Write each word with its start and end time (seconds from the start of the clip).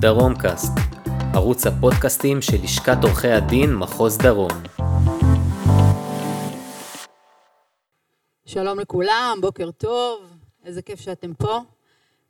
דרומקאסט, 0.00 0.72
ערוץ 1.34 1.66
הפודקאסטים 1.66 2.42
של 2.42 2.56
לשכת 2.62 2.96
עורכי 3.02 3.28
הדין 3.28 3.74
מחוז 3.74 4.18
דרום. 4.18 4.50
שלום 8.46 8.80
לכולם, 8.80 9.38
בוקר 9.40 9.70
טוב, 9.70 10.20
איזה 10.64 10.82
כיף 10.82 11.00
שאתם 11.00 11.34
פה. 11.34 11.60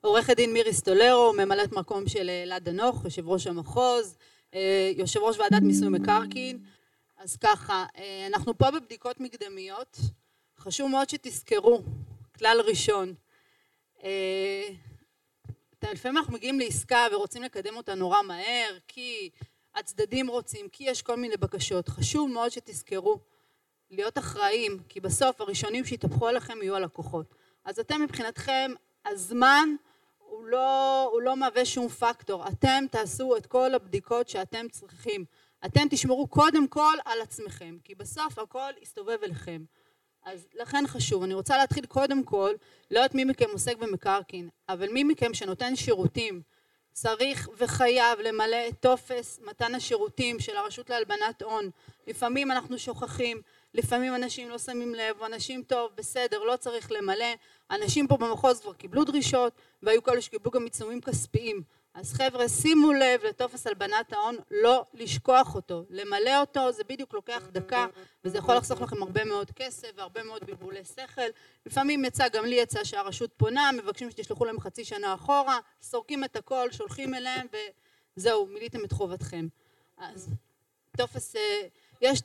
עורכת 0.00 0.36
דין 0.36 0.52
מירי 0.52 0.72
סטולרו, 0.72 1.32
ממלאת 1.32 1.72
מקום 1.72 2.08
של 2.08 2.30
אלעד 2.30 2.64
דנוך, 2.64 3.04
יושב 3.04 3.28
ראש 3.28 3.46
המחוז, 3.46 4.16
אה, 4.54 4.92
יושב 4.96 5.20
ראש 5.20 5.38
ועדת 5.38 5.62
מיסוי 5.62 5.88
מקרקעין. 5.88 6.58
אז 7.18 7.36
ככה, 7.36 7.84
אה, 7.98 8.26
אנחנו 8.26 8.58
פה 8.58 8.70
בבדיקות 8.70 9.20
מקדמיות. 9.20 9.98
חשוב 10.58 10.90
מאוד 10.90 11.08
שתזכרו, 11.08 11.82
כלל 12.38 12.60
ראשון, 12.66 13.14
אה, 14.04 14.68
לפעמים 15.84 16.18
אנחנו 16.18 16.32
מגיעים 16.32 16.60
לעסקה 16.60 17.06
ורוצים 17.12 17.42
לקדם 17.42 17.76
אותה 17.76 17.94
נורא 17.94 18.22
מהר, 18.22 18.78
כי 18.88 19.30
הצדדים 19.74 20.28
רוצים, 20.28 20.68
כי 20.68 20.84
יש 20.84 21.02
כל 21.02 21.16
מיני 21.16 21.36
בקשות. 21.36 21.88
חשוב 21.88 22.30
מאוד 22.30 22.50
שתזכרו 22.50 23.18
להיות 23.90 24.18
אחראים, 24.18 24.78
כי 24.88 25.00
בסוף 25.00 25.40
הראשונים 25.40 25.84
שיתהפכו 25.84 26.28
עליכם 26.28 26.62
יהיו 26.62 26.76
הלקוחות. 26.76 27.34
אז 27.64 27.78
אתם 27.78 28.02
מבחינתכם, 28.02 28.70
הזמן 29.06 29.68
הוא 30.18 30.44
לא, 30.44 31.02
הוא 31.12 31.22
לא 31.22 31.36
מהווה 31.36 31.64
שום 31.64 31.88
פקטור. 31.88 32.48
אתם 32.48 32.84
תעשו 32.90 33.36
את 33.36 33.46
כל 33.46 33.74
הבדיקות 33.74 34.28
שאתם 34.28 34.68
צריכים. 34.68 35.24
אתם 35.66 35.88
תשמרו 35.90 36.26
קודם 36.26 36.68
כל 36.68 36.94
על 37.04 37.20
עצמכם, 37.20 37.76
כי 37.84 37.94
בסוף 37.94 38.38
הכל 38.38 38.72
יסתובב 38.82 39.18
אליכם. 39.22 39.64
אז 40.32 40.46
לכן 40.54 40.84
חשוב, 40.86 41.22
אני 41.22 41.34
רוצה 41.34 41.56
להתחיל 41.56 41.86
קודם 41.86 42.24
כל, 42.24 42.54
לא 42.90 42.98
יודעת 42.98 43.14
מי 43.14 43.24
מכם 43.24 43.46
עוסק 43.52 43.76
במקרקעין, 43.76 44.48
אבל 44.68 44.88
מי 44.88 45.04
מכם 45.04 45.34
שנותן 45.34 45.76
שירותים 45.76 46.42
צריך 46.92 47.48
וחייב 47.58 48.20
למלא 48.20 48.70
טופס 48.80 49.40
מתן 49.46 49.74
השירותים 49.74 50.40
של 50.40 50.56
הרשות 50.56 50.90
להלבנת 50.90 51.42
הון. 51.42 51.70
לפעמים 52.06 52.50
אנחנו 52.50 52.78
שוכחים, 52.78 53.42
לפעמים 53.74 54.14
אנשים 54.14 54.48
לא 54.48 54.58
שמים 54.58 54.94
לב, 54.94 55.22
אנשים 55.22 55.62
טוב, 55.62 55.90
בסדר, 55.94 56.38
לא 56.38 56.56
צריך 56.56 56.92
למלא. 56.92 57.34
אנשים 57.70 58.06
פה 58.06 58.16
במחוז 58.16 58.60
כבר 58.60 58.72
קיבלו 58.72 59.04
דרישות, 59.04 59.52
והיו 59.82 60.02
כאלה 60.02 60.20
שקיבלו 60.20 60.50
גם 60.50 60.64
עיצומים 60.64 61.00
כספיים. 61.00 61.62
אז 61.98 62.12
חבר'ה 62.12 62.48
שימו 62.48 62.92
לב 62.92 63.20
לטופס 63.28 63.66
הלבנת 63.66 64.12
ההון, 64.12 64.36
לא 64.50 64.84
לשכוח 64.94 65.54
אותו, 65.54 65.84
למלא 65.90 66.40
אותו 66.40 66.72
זה 66.72 66.82
בדיוק 66.88 67.14
לוקח 67.14 67.42
דקה 67.52 67.86
וזה 68.24 68.38
יכול 68.38 68.54
לחסוך 68.54 68.80
לכם 68.80 69.02
הרבה 69.02 69.24
מאוד 69.24 69.50
כסף 69.50 69.88
והרבה 69.96 70.22
מאוד 70.22 70.44
בלבולי 70.44 70.84
שכל, 70.84 71.22
לפעמים 71.66 72.04
יצא, 72.04 72.28
גם 72.28 72.44
לי 72.44 72.56
יצא 72.56 72.84
שהרשות 72.84 73.30
פונה, 73.36 73.70
מבקשים 73.72 74.10
שתשלחו 74.10 74.44
להם 74.44 74.60
חצי 74.60 74.84
שנה 74.84 75.14
אחורה, 75.14 75.58
סורקים 75.82 76.24
את 76.24 76.36
הכל, 76.36 76.72
שולחים 76.72 77.14
אליהם 77.14 77.46
וזהו, 78.16 78.46
מילאתם 78.46 78.84
את 78.84 78.92
חובתכם. 78.92 79.48
אז 79.98 80.28
טופס, 80.96 81.36
אה, 81.36 81.40
יש, 82.00 82.22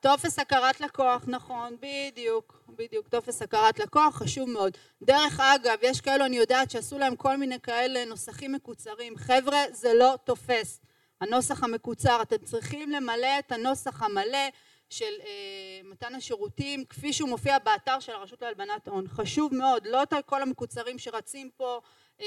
טופס 0.00 0.38
הכרת 0.38 0.80
לקוח, 0.80 1.24
נכון, 1.26 1.76
בדיוק, 1.80 2.62
בדיוק, 2.68 3.08
טופס 3.08 3.42
הכרת 3.42 3.78
לקוח, 3.78 4.16
חשוב 4.16 4.50
מאוד. 4.50 4.76
דרך 5.02 5.40
אגב, 5.40 5.78
יש 5.82 6.00
כאלו, 6.00 6.24
אני 6.24 6.36
יודעת, 6.36 6.70
שעשו 6.70 6.98
להם 6.98 7.16
כל 7.16 7.36
מיני 7.36 7.60
כאלה 7.60 8.04
נוסחים 8.04 8.52
מקוצרים. 8.52 9.16
חבר'ה, 9.16 9.58
זה 9.72 9.94
לא 9.94 10.14
תופס. 10.24 10.80
הנוסח 11.20 11.64
המקוצר, 11.64 12.22
אתם 12.22 12.36
צריכים 12.44 12.90
למלא 12.90 13.38
את 13.38 13.52
הנוסח 13.52 14.02
המלא 14.02 14.48
של 14.90 15.04
אה, 15.26 15.80
מתן 15.84 16.14
השירותים 16.14 16.84
כפי 16.84 17.12
שהוא 17.12 17.28
מופיע 17.28 17.58
באתר 17.58 18.00
של 18.00 18.12
הרשות 18.12 18.42
להלבנת 18.42 18.88
הון. 18.88 19.08
חשוב 19.08 19.54
מאוד, 19.54 19.86
לא 19.86 20.02
את 20.02 20.14
כל 20.26 20.42
המקוצרים 20.42 20.98
שרצים 20.98 21.50
פה 21.56 21.80
אה, 22.20 22.26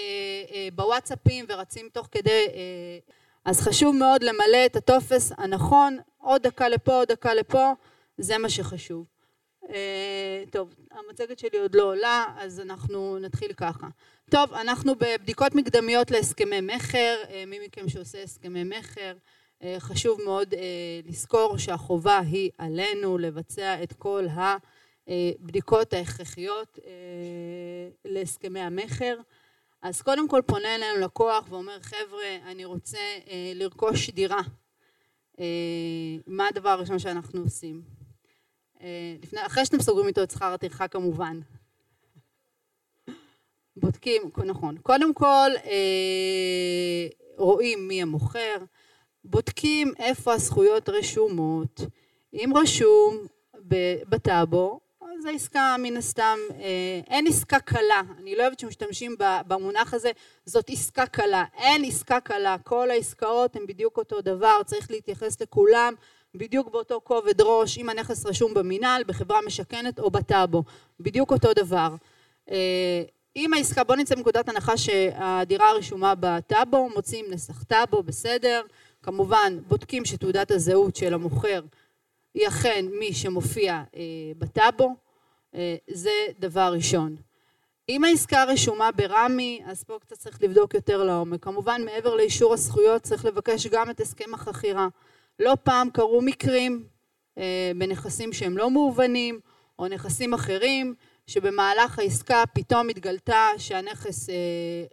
אה, 0.52 0.68
בוואטסאפים 0.74 1.46
ורצים 1.50 1.90
תוך 1.90 2.08
כדי... 2.12 2.48
אה, 2.54 3.00
אז 3.46 3.62
חשוב 3.62 3.96
מאוד 3.96 4.24
למלא 4.24 4.66
את 4.66 4.76
הטופס 4.76 5.32
הנכון, 5.38 5.98
עוד 6.18 6.42
דקה 6.42 6.70
לפה, 6.70 6.94
עוד 6.94 7.12
דקה 7.12 7.34
לפה, 7.34 7.72
זה 8.18 8.38
מה 8.38 8.50
שחשוב. 8.50 9.06
אה, 9.70 10.44
טוב, 10.52 10.76
המצגת 10.92 11.40
שלי 11.40 11.60
עוד 11.60 11.76
לא 11.76 11.84
עולה, 11.84 12.26
אז 12.38 12.60
אנחנו 12.60 13.20
נתחיל 13.20 13.54
ככה. 13.54 13.88
טוב, 14.30 14.54
אנחנו 14.54 14.96
בבדיקות 14.96 15.56
מקדמיות 15.56 16.12
להסכמי 16.12 16.62
מכר, 16.62 17.16
אה, 17.30 17.44
מי 17.48 17.60
מכם 17.66 17.90
שעושה 17.90 18.24
הסכמי 18.24 18.64
מכר, 18.64 19.14
אה, 19.64 19.76
חשוב 19.80 20.22
מאוד 20.26 20.54
לזכור 21.06 21.58
שהחובה 21.58 22.20
היא 22.20 22.50
עלינו 22.58 23.18
לבצע 23.18 23.84
את 23.84 23.94
כל 23.94 24.28
הבדיקות 25.08 25.94
ההכרחיות 25.94 26.80
להסכמי 28.06 28.60
המכר. 28.60 29.16
אז 29.82 30.02
קודם 30.02 30.28
כל 30.28 30.42
פונה 30.46 30.76
אלינו 30.76 31.00
לקוח 31.00 31.46
ואומר 31.50 31.80
חבר'ה 31.82 32.38
אני 32.46 32.66
רוצה 32.66 32.98
אה, 32.98 33.52
לרכוש 33.56 34.10
דירה. 34.10 34.42
אה, 35.40 35.46
מה 36.28 36.48
הדבר 36.48 36.70
הראשון 36.70 37.00
שאנחנו 37.00 37.42
עושים? 37.42 37.82
אה, 38.82 39.16
לפני, 39.24 39.46
אחרי 39.46 39.66
שאתם 39.66 39.82
סוגרים 39.82 40.08
איתו 40.08 40.24
את 40.24 40.32
שכר 40.32 40.54
הטרחה 40.54 40.88
כמובן. 40.88 41.40
בודקים, 43.76 44.22
נכון, 44.46 44.78
קודם 44.78 45.14
כל 45.14 45.50
אה, 45.66 47.08
רואים 47.38 47.88
מי 47.88 48.02
המוכר, 48.02 48.56
בודקים 49.24 49.94
איפה 50.00 50.34
הזכויות 50.34 50.90
רשומות, 50.90 51.82
אם 52.34 52.52
רשום 52.56 53.18
בטאבו 54.10 54.80
זו 55.22 55.30
עסקה 55.30 55.76
מן 55.80 55.98
הסתם, 55.98 56.38
אה, 56.60 57.00
אין 57.08 57.28
עסקה 57.28 57.60
קלה, 57.60 58.02
אני 58.20 58.36
לא 58.36 58.44
אוהבת 58.44 58.60
שמשתמשים 58.60 59.16
במונח 59.48 59.94
הזה, 59.94 60.12
זאת 60.46 60.70
עסקה 60.70 61.06
קלה, 61.06 61.46
אין 61.58 61.84
עסקה 61.86 62.20
קלה, 62.20 62.56
כל 62.64 62.92
העסקאות 62.92 63.56
הן 63.56 63.66
בדיוק 63.68 63.98
אותו 63.98 64.22
דבר, 64.22 64.62
צריך 64.66 64.92
להתייחס 64.92 65.42
לכולם 65.42 65.94
בדיוק 66.36 66.72
באותו 66.72 67.02
כובד 67.04 67.42
ראש, 67.42 67.78
אם 67.78 67.90
הנכס 67.90 68.26
רשום 68.26 68.54
במינהל, 68.54 69.04
בחברה 69.04 69.40
משכנת 69.46 70.00
או 70.00 70.12
בטאבו, 70.12 70.64
בדיוק 71.00 71.32
אותו 71.32 71.54
דבר. 71.54 71.96
אה, 72.52 73.04
אם 73.36 73.54
העסקה, 73.54 73.84
בוא 73.84 73.96
נצא 73.96 74.16
מנקודת 74.16 74.50
הנחה 74.50 74.78
שהדירה 74.78 75.74
רשומה 75.74 76.14
בטאבו, 76.20 76.90
מוצאים 76.96 77.26
נסח 77.30 77.64
טאבו, 77.64 78.04
בסדר, 78.04 78.62
כמובן 79.04 79.60
בודקים 79.68 80.06
שתעודת 80.06 80.52
הזהות 80.52 80.96
של 80.96 81.14
המוכר 81.14 81.62
היא 82.34 82.48
אכן 82.48 82.86
מי 83.00 83.14
שמופיע 83.14 83.84
אה, 83.96 84.02
בטאבו, 84.38 84.96
זה 85.88 86.12
דבר 86.40 86.74
ראשון. 86.74 87.16
אם 87.90 88.04
העסקה 88.04 88.44
רשומה 88.44 88.92
ברמ"י, 88.92 89.62
אז 89.66 89.84
פה 89.84 89.98
קצת 90.02 90.18
צריך 90.18 90.44
לבדוק 90.44 90.74
יותר 90.74 91.04
לעומק. 91.04 91.44
כמובן, 91.44 91.82
מעבר 91.86 92.16
לאישור 92.16 92.54
הזכויות, 92.54 93.02
צריך 93.02 93.26
לבקש 93.26 93.68
גם 93.68 93.90
את 93.90 94.00
הסכם 94.00 94.34
החכירה. 94.34 94.88
לא 95.40 95.54
פעם 95.64 95.90
קרו 95.90 96.22
מקרים 96.22 96.84
אה, 97.38 97.72
בנכסים 97.76 98.34
שהם 98.34 98.58
לא 98.58 98.72
מהוונים, 98.72 99.40
או 99.80 99.88
נכסים 99.88 100.34
אחרים, 100.34 100.94
שבמהלך 101.28 102.00
העסקה 102.00 102.44
פתאום 102.54 102.90
התגלתה 102.90 103.48
שהנכס 103.58 104.30
אה, 104.30 104.36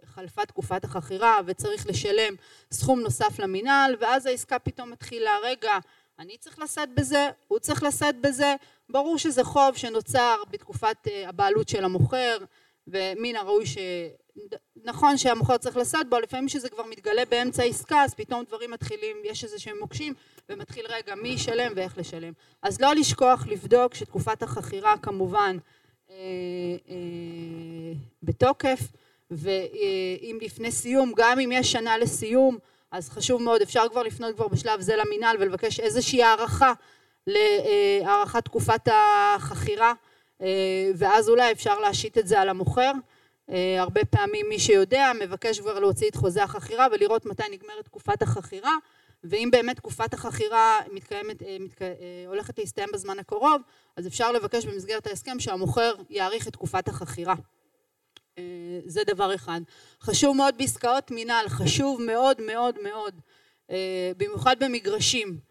חלפה 0.05 0.45
תקופת 0.45 0.83
החכירה 0.83 1.37
וצריך 1.45 1.87
לשלם 1.87 2.33
סכום 2.71 2.99
נוסף 2.99 3.39
למינהל, 3.39 3.95
ואז 3.99 4.25
העסקה 4.25 4.59
פתאום 4.59 4.91
מתחילה, 4.91 5.31
רגע, 5.43 5.71
אני 6.19 6.37
צריך 6.37 6.59
לשאת 6.59 6.89
בזה, 6.95 7.29
הוא 7.47 7.59
צריך 7.59 7.83
לשאת 7.83 8.15
בזה, 8.21 8.55
ברור 8.89 9.17
שזה 9.17 9.43
חוב 9.43 9.77
שנוצר 9.77 10.35
בתקופת 10.49 11.07
אה, 11.07 11.29
הבעלות 11.29 11.69
של 11.69 11.83
המוכר 11.83 12.37
ומן 12.87 13.35
הראוי 13.35 13.65
ש... 13.65 13.77
נכון 14.83 15.17
שהמוכר 15.17 15.57
צריך 15.57 15.77
לשאת 15.77 16.09
בו, 16.09 16.19
לפעמים 16.19 16.49
שזה 16.49 16.69
כבר 16.69 16.83
מתגלה 16.85 17.25
באמצע 17.25 17.63
העסקה 17.63 18.03
אז 18.03 18.13
פתאום 18.13 18.43
דברים 18.43 18.71
מתחילים, 18.71 19.17
יש 19.23 19.43
איזה 19.43 19.59
שהם 19.59 19.79
מוקשים 19.79 20.13
ומתחיל 20.49 20.85
רגע 20.89 21.15
מי 21.15 21.29
ישלם 21.29 21.71
ואיך 21.75 21.97
לשלם. 21.97 22.33
אז 22.61 22.81
לא 22.81 22.95
לשכוח 22.95 23.47
לבדוק 23.47 23.95
שתקופת 23.95 24.43
החכירה 24.43 24.97
כמובן 24.97 25.57
אה, 26.09 26.15
אה, 26.89 26.95
בתוקף 28.23 28.79
ואם 29.31 30.37
לפני 30.41 30.71
סיום, 30.71 31.13
גם 31.15 31.39
אם 31.39 31.51
יש 31.51 31.71
שנה 31.71 31.97
לסיום 31.97 32.57
אז 32.91 33.09
חשוב 33.09 33.41
מאוד, 33.41 33.61
אפשר 33.61 33.83
כבר 33.91 34.03
לפנות 34.03 34.35
כבר 34.35 34.47
בשלב 34.47 34.81
זה 34.81 34.95
למינהל 34.95 35.37
ולבקש 35.39 35.79
איזושהי 35.79 36.23
הערכה 36.23 36.73
להארכת 37.27 38.45
תקופת 38.45 38.87
החכירה 38.91 39.93
אה, 40.41 40.91
ואז 40.95 41.29
אולי 41.29 41.51
אפשר 41.51 41.79
להשית 41.79 42.17
את 42.17 42.27
זה 42.27 42.39
על 42.39 42.49
המוכר. 42.49 42.91
אה, 43.49 43.81
הרבה 43.81 44.05
פעמים 44.05 44.45
מי 44.49 44.59
שיודע 44.59 45.11
מבקש 45.21 45.59
כבר 45.59 45.79
להוציא 45.79 46.09
את 46.09 46.15
חוזה 46.15 46.43
החכירה 46.43 46.87
ולראות 46.91 47.25
מתי 47.25 47.43
נגמרת 47.51 47.85
תקופת 47.85 48.21
החכירה 48.21 48.73
ואם 49.23 49.49
באמת 49.51 49.75
תקופת 49.75 50.13
החכירה 50.13 50.79
מתקיימת, 50.91 51.43
אה, 51.43 51.57
מתק... 51.59 51.81
הולכת 52.27 52.59
להסתיים 52.59 52.89
בזמן 52.93 53.19
הקרוב 53.19 53.61
אז 53.97 54.07
אפשר 54.07 54.31
לבקש 54.31 54.65
במסגרת 54.65 55.07
ההסכם 55.07 55.39
שהמוכר 55.39 55.93
יאריך 56.09 56.47
את 56.47 56.53
תקופת 56.53 56.87
החכירה. 56.87 57.35
זה 58.85 59.01
דבר 59.07 59.35
אחד. 59.35 59.61
חשוב 60.01 60.37
מאוד 60.37 60.57
בעסקאות 60.57 61.11
מינהל, 61.11 61.49
חשוב 61.49 62.01
מאוד 62.01 62.41
מאוד 62.41 62.75
מאוד, 62.83 63.13
במיוחד 64.17 64.55
במגרשים. 64.59 65.49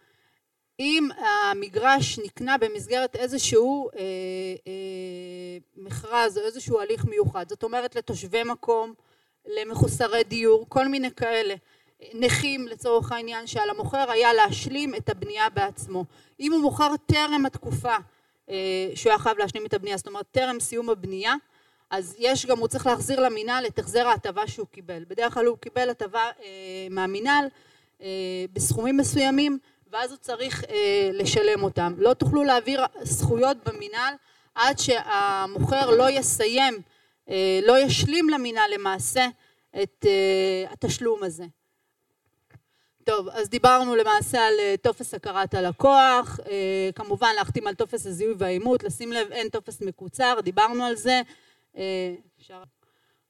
אם 0.80 1.08
המגרש 1.18 2.18
נקנה 2.18 2.58
במסגרת 2.58 3.16
איזשהו 3.16 3.88
אה, 3.96 4.00
אה, 4.66 5.58
מכרז 5.76 6.38
או 6.38 6.42
איזשהו 6.42 6.80
הליך 6.80 7.04
מיוחד, 7.04 7.48
זאת 7.48 7.62
אומרת 7.62 7.96
לתושבי 7.96 8.44
מקום, 8.44 8.94
למחוסרי 9.46 10.24
דיור, 10.24 10.66
כל 10.68 10.88
מיני 10.88 11.10
כאלה. 11.10 11.54
נכים 12.14 12.68
לצורך 12.68 13.12
העניין 13.12 13.46
שעל 13.46 13.70
המוכר 13.70 14.10
היה 14.10 14.32
להשלים 14.32 14.94
את 14.94 15.08
הבנייה 15.08 15.50
בעצמו. 15.50 16.04
אם 16.40 16.52
הוא 16.52 16.60
מוכר 16.60 16.94
טרם 17.06 17.46
התקופה 17.46 17.96
שהוא 18.94 19.10
היה 19.10 19.18
חייב 19.18 19.38
להשלים 19.38 19.66
את 19.66 19.74
הבנייה, 19.74 19.96
זאת 19.96 20.06
אומרת 20.06 20.26
טרם 20.30 20.60
סיום 20.60 20.90
הבנייה, 20.90 21.34
אז 21.90 22.14
יש 22.18 22.46
גם, 22.46 22.58
הוא 22.58 22.68
צריך 22.68 22.86
להחזיר 22.86 23.20
למינהל 23.20 23.66
את 23.66 23.78
החזר 23.78 24.08
ההטבה 24.08 24.46
שהוא 24.46 24.66
קיבל. 24.66 25.04
בדרך 25.08 25.34
כלל 25.34 25.46
הוא 25.46 25.58
קיבל 25.58 25.90
הטבה 25.90 26.30
מהמינהל 26.90 27.46
בסכומים 28.52 28.96
מסוימים 28.96 29.58
ואז 29.92 30.10
הוא 30.10 30.18
צריך 30.18 30.64
לשלם 31.12 31.62
אותם. 31.62 31.94
לא 31.98 32.14
תוכלו 32.14 32.44
להעביר 32.44 32.84
זכויות 33.02 33.56
במינהל 33.68 34.14
עד 34.54 34.78
שהמוכר 34.78 35.90
לא 35.90 36.10
יסיים, 36.10 36.82
לא 37.62 37.78
ישלים 37.78 38.30
למינהל 38.30 38.74
למעשה 38.74 39.26
את 39.82 40.06
התשלום 40.70 41.22
הזה. 41.22 41.44
טוב, 43.04 43.28
אז 43.28 43.48
דיברנו 43.48 43.96
למעשה 43.96 44.46
על 44.46 44.54
טופס 44.82 45.14
הכרת 45.14 45.54
הלקוח, 45.54 46.40
כמובן 46.94 47.32
להחתים 47.36 47.66
על 47.66 47.74
טופס 47.74 48.06
הזיהוי 48.06 48.34
והאימות, 48.38 48.84
לשים 48.84 49.12
לב 49.12 49.32
אין 49.32 49.48
טופס 49.48 49.80
מקוצר, 49.80 50.38
דיברנו 50.42 50.84
על 50.84 50.96
זה. 50.96 51.22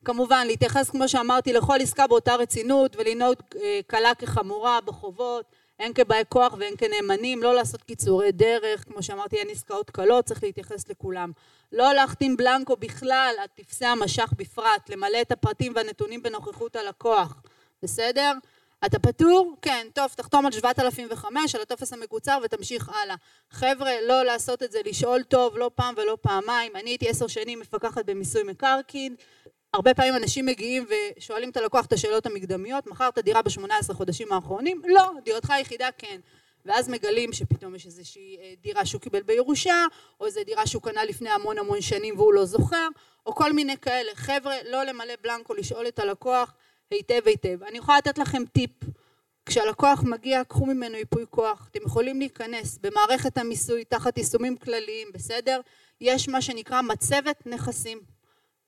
כמובן 0.04 0.46
להתייחס 0.46 0.90
כמו 0.90 1.08
שאמרתי 1.08 1.52
לכל 1.52 1.76
עסקה 1.80 2.06
באותה 2.06 2.34
רצינות 2.34 2.96
ולנהוג 2.96 3.34
קלה 3.86 4.14
כחמורה 4.14 4.80
בחובות, 4.80 5.44
הן 5.78 5.92
כבאי 5.92 6.22
כוח 6.28 6.54
והן 6.58 6.74
כנאמנים, 6.78 7.42
לא 7.42 7.54
לעשות 7.54 7.82
קיצורי 7.82 8.32
דרך, 8.32 8.84
כמו 8.84 9.02
שאמרתי 9.02 9.36
אין 9.36 9.48
עסקאות 9.50 9.90
קלות, 9.90 10.24
צריך 10.24 10.42
להתייחס 10.42 10.88
לכולם. 10.88 11.32
לא 11.72 11.92
להחתים 11.92 12.36
בלנקו 12.36 12.76
בכלל 12.76 13.34
על 13.40 13.46
טפסי 13.54 13.84
המשך 13.84 14.32
בפרט, 14.36 14.90
למלא 14.90 15.20
את 15.22 15.32
הפרטים 15.32 15.72
והנתונים 15.76 16.22
בנוכחות 16.22 16.76
הלקוח, 16.76 17.42
בסדר? 17.82 18.32
אתה 18.86 18.98
פטור? 18.98 19.56
כן, 19.62 19.86
טוב, 19.94 20.08
תחתום 20.16 20.46
על 20.46 20.52
7005 20.52 21.54
על 21.54 21.62
הטופס 21.62 21.92
המקוצר 21.92 22.38
ותמשיך 22.44 22.88
הלאה. 22.88 23.16
חבר'ה, 23.50 24.00
לא 24.00 24.22
לעשות 24.24 24.62
את 24.62 24.72
זה, 24.72 24.78
לשאול 24.84 25.22
טוב, 25.22 25.56
לא 25.56 25.70
פעם 25.74 25.94
ולא 25.96 26.18
פעמיים. 26.20 26.76
אני 26.76 26.90
הייתי 26.90 27.08
עשר 27.08 27.26
שנים 27.26 27.60
מפקחת 27.60 28.04
במיסוי 28.04 28.42
מקרקעין, 28.42 29.14
הרבה 29.74 29.94
פעמים 29.94 30.16
אנשים 30.16 30.46
מגיעים 30.46 30.86
ושואלים 30.88 31.50
את 31.50 31.56
הלקוח 31.56 31.86
את 31.86 31.92
השאלות 31.92 32.26
המקדמיות, 32.26 32.86
מכרת 32.86 33.18
דירה 33.18 33.42
ב-18 33.42 33.94
חודשים 33.94 34.32
האחרונים? 34.32 34.82
לא, 34.86 35.10
דירתך 35.24 35.50
היחידה 35.50 35.88
כן. 35.98 36.20
ואז 36.64 36.88
מגלים 36.88 37.32
שפתאום 37.32 37.74
יש 37.74 37.86
איזושהי 37.86 38.36
דירה 38.60 38.86
שהוא 38.86 39.00
קיבל 39.00 39.22
בירושה, 39.22 39.84
או 40.20 40.26
איזו 40.26 40.40
דירה 40.46 40.66
שהוא 40.66 40.82
קנה 40.82 41.04
לפני 41.04 41.30
המון 41.30 41.58
המון 41.58 41.80
שנים 41.80 42.18
והוא 42.18 42.34
לא 42.34 42.44
זוכר, 42.44 42.88
או 43.26 43.34
כל 43.34 43.52
מיני 43.52 43.76
כאלה. 43.76 44.12
חבר'ה, 44.14 44.54
לא 44.64 44.84
למלא 44.84 45.14
בלנקו, 45.22 45.54
לשאול 45.54 45.88
את 45.88 45.98
הלקוח 45.98 46.54
היטב 46.90 47.20
היטב. 47.26 47.62
אני 47.62 47.78
יכולה 47.78 47.98
לתת 47.98 48.18
לכם 48.18 48.42
טיפ, 48.52 48.70
כשהלקוח 49.46 50.02
מגיע, 50.02 50.44
קחו 50.44 50.66
ממנו 50.66 50.96
ייפוי 50.96 51.24
כוח, 51.30 51.68
אתם 51.70 51.80
יכולים 51.86 52.18
להיכנס 52.18 52.78
במערכת 52.78 53.38
המיסוי 53.38 53.84
תחת 53.84 54.18
יישומים 54.18 54.56
כלליים, 54.56 55.08
בסדר? 55.14 55.60
יש 56.00 56.28
מה 56.28 56.42
שנקרא 56.42 56.82
מצבת 56.82 57.46
נכסים. 57.46 58.00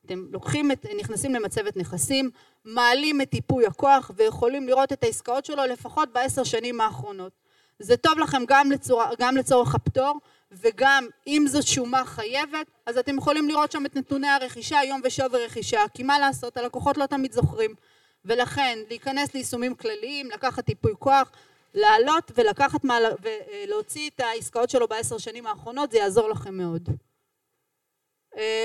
אתם 0.07 0.27
לוקחים 0.33 0.73
את, 0.73 0.87
נכנסים 0.99 1.35
למצבת 1.35 1.77
נכסים, 1.77 2.31
מעלים 2.65 3.21
את 3.21 3.35
ייפוי 3.35 3.67
הכוח 3.67 4.11
ויכולים 4.17 4.67
לראות 4.67 4.93
את 4.93 5.05
העסקאות 5.05 5.45
שלו 5.45 5.65
לפחות 5.65 6.13
בעשר 6.13 6.45
שנים 6.45 6.81
האחרונות. 6.81 7.33
זה 7.79 7.97
טוב 7.97 8.19
לכם 8.19 8.43
גם, 8.49 8.71
לצור, 8.71 9.03
גם 9.19 9.37
לצורך 9.37 9.75
הפטור 9.75 10.21
וגם 10.53 11.07
אם 11.27 11.45
זאת 11.49 11.67
שומה 11.67 12.05
חייבת, 12.05 12.67
אז 12.87 12.99
אתם 12.99 13.19
יכולים 13.19 13.49
לראות 13.49 13.73
שם 13.73 13.87
את 13.87 13.97
נתוני 13.97 14.29
הרכישה, 14.29 14.79
יום 14.85 15.01
ושווי 15.05 15.45
רכישה, 15.45 15.81
כי 15.95 16.03
מה 16.03 16.19
לעשות, 16.19 16.57
הלקוחות 16.57 16.97
לא 16.97 17.07
תמיד 17.07 17.33
זוכרים. 17.33 17.75
ולכן 18.25 18.79
להיכנס 18.89 19.35
ליישומים 19.35 19.75
כלליים, 19.75 20.31
לקחת 20.31 20.69
ייפוי 20.69 20.93
כוח, 20.99 21.33
לעלות 21.75 22.33
ולקחת 22.35 22.81
ולהוציא 23.23 24.11
את 24.11 24.21
העסקאות 24.21 24.71
שלו 24.71 24.89
בעשר 24.89 25.19
שנים 25.19 25.47
האחרונות, 25.47 25.91
זה 25.91 25.99
יעזור 25.99 26.29
לכם 26.29 26.55
מאוד. 26.55 26.89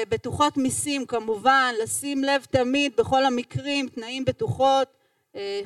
בטוחות 0.10 0.58
מיסים 0.58 1.06
כמובן, 1.06 1.74
לשים 1.84 2.24
לב 2.24 2.46
תמיד 2.52 2.96
בכל 2.96 3.26
המקרים, 3.26 3.90
תנאים 3.90 4.26
בטוחות, 4.26 4.88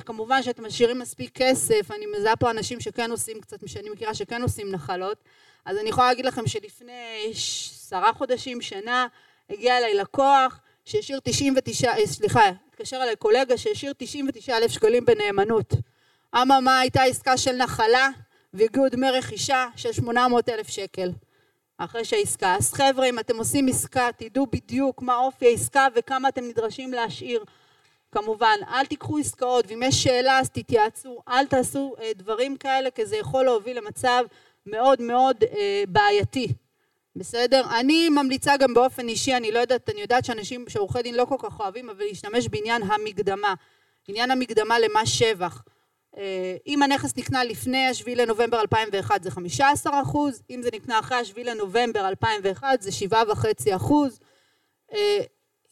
כמובן 0.06 0.42
שאתם 0.42 0.66
משאירים 0.66 0.98
מספיק 0.98 1.30
כסף, 1.34 1.90
אני 1.90 2.06
מזהה 2.06 2.36
פה 2.36 2.50
אנשים 2.50 2.80
שכן 2.80 3.10
עושים 3.10 3.40
קצת, 3.40 3.68
שאני 3.68 3.90
מכירה 3.90 4.14
שכן 4.14 4.42
עושים 4.42 4.70
נחלות, 4.70 5.18
אז 5.64 5.78
אני 5.78 5.88
יכולה 5.88 6.06
להגיד 6.06 6.24
לכם 6.24 6.46
שלפני 6.46 7.30
עשרה 7.30 8.12
חודשים, 8.12 8.60
שנה, 8.60 9.06
הגיע 9.50 9.78
אליי 9.78 9.94
לקוח 9.94 10.60
שהשאיר 10.84 11.20
99, 11.24 11.92
סליחה, 12.06 12.40
התקשר 12.68 12.96
אליי 13.02 13.16
קולגה 13.16 13.56
שהשאיר 13.56 13.92
99 13.96 14.56
אלף 14.56 14.70
שקלים 14.70 15.04
בנאמנות. 15.04 15.74
אממה 16.34 16.80
הייתה 16.80 17.02
עסקה 17.02 17.36
של 17.36 17.52
נחלה 17.52 18.08
והגיעו 18.54 18.88
דמי 18.88 19.10
רכישה 19.10 19.66
של 19.76 19.92
800 19.92 20.48
אלף 20.48 20.68
שקל. 20.68 21.10
אחרי 21.78 22.04
שהעסקה. 22.04 22.54
אז 22.54 22.72
חבר'ה, 22.72 23.06
אם 23.08 23.18
אתם 23.18 23.36
עושים 23.36 23.68
עסקה, 23.68 24.08
תדעו 24.16 24.46
בדיוק 24.46 25.02
מה 25.02 25.16
אופי 25.16 25.46
העסקה 25.46 25.86
וכמה 25.94 26.28
אתם 26.28 26.44
נדרשים 26.44 26.92
להשאיר. 26.92 27.44
כמובן, 28.12 28.56
אל 28.68 28.86
תיקחו 28.86 29.18
עסקאות, 29.18 29.64
ואם 29.68 29.82
יש 29.82 30.02
שאלה 30.02 30.38
אז 30.38 30.50
תתייעצו, 30.50 31.22
אל 31.28 31.46
תעשו 31.46 31.94
דברים 32.16 32.56
כאלה, 32.56 32.90
כי 32.90 33.06
זה 33.06 33.16
יכול 33.16 33.44
להוביל 33.44 33.76
למצב 33.76 34.24
מאוד 34.66 35.02
מאוד 35.02 35.36
בעייתי. 35.88 36.48
בסדר? 37.16 37.62
אני 37.80 38.08
ממליצה 38.08 38.56
גם 38.56 38.74
באופן 38.74 39.08
אישי, 39.08 39.36
אני 39.36 39.52
לא 39.52 39.58
יודעת, 39.58 39.90
אני 39.90 40.00
יודעת 40.00 40.24
שאנשים, 40.24 40.64
שעורכי 40.68 41.02
דין 41.02 41.14
לא 41.14 41.24
כל 41.24 41.36
כך 41.38 41.60
אוהבים, 41.60 41.90
אבל 41.90 42.04
להשתמש 42.04 42.48
בעניין 42.48 42.82
המקדמה. 42.82 43.54
עניין 44.08 44.30
המקדמה 44.30 44.78
למס 44.78 45.08
שבח. 45.08 45.62
אם 46.66 46.82
הנכס 46.82 47.16
נקנה 47.16 47.44
לפני 47.44 47.86
השביעי 47.86 48.16
לנובמבר 48.16 48.60
2001 48.60 49.22
זה 49.22 49.30
15 49.30 50.02
אחוז, 50.02 50.42
אם 50.50 50.62
זה 50.62 50.68
נקנה 50.74 50.98
אחרי 50.98 51.16
השביעי 51.16 51.46
לנובמבר 51.46 52.08
2001 52.08 52.82
זה 52.82 52.90
7.5 53.10 53.76
אחוז. 53.76 54.20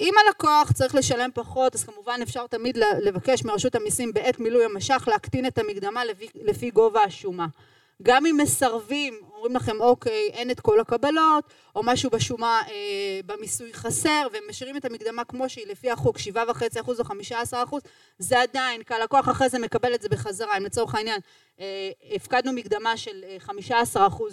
אם 0.01 0.15
הלקוח 0.27 0.73
צריך 0.73 0.95
לשלם 0.95 1.31
פחות, 1.35 1.75
אז 1.75 1.85
כמובן 1.85 2.21
אפשר 2.23 2.47
תמיד 2.47 2.77
לבקש 2.77 3.45
מרשות 3.45 3.75
המיסים 3.75 4.13
בעת 4.13 4.41
מילוי 4.41 4.65
המשך 4.65 5.09
להקטין 5.11 5.47
את 5.47 5.59
המקדמה 5.59 6.05
לפי, 6.05 6.29
לפי 6.35 6.71
גובה 6.71 7.03
השומה. 7.03 7.47
גם 8.03 8.27
אם 8.27 8.37
מסרבים, 8.43 9.21
אומרים 9.39 9.57
לכם 9.57 9.81
אוקיי, 9.81 10.31
אין 10.33 10.51
את 10.51 10.61
כל 10.61 10.81
הקבלות, 10.81 11.45
או 11.77 11.83
משהו 11.83 12.11
בשומה 12.11 12.61
אה, 12.69 13.21
במיסוי 13.27 13.73
חסר, 13.73 14.27
והם 14.33 14.43
משאירים 14.49 14.77
את 14.77 14.85
המקדמה 14.85 15.25
כמו 15.25 15.49
שהיא 15.49 15.67
לפי 15.67 15.91
החוק, 15.91 16.17
7.5% 16.19 16.21
או 16.89 17.05
15%, 17.75 17.79
זה 18.19 18.41
עדיין, 18.41 18.83
כי 18.83 18.95
הלקוח 18.95 19.29
אחרי 19.29 19.49
זה 19.49 19.59
מקבל 19.59 19.95
את 19.95 20.03
זה 20.03 20.09
בחזרה, 20.09 20.57
אם 20.57 20.65
לצורך 20.65 20.95
העניין 20.95 21.21
אה, 21.61 21.91
הפקדנו 22.15 22.53
מקדמה 22.53 22.97
של 22.97 23.25
15% 23.47 23.51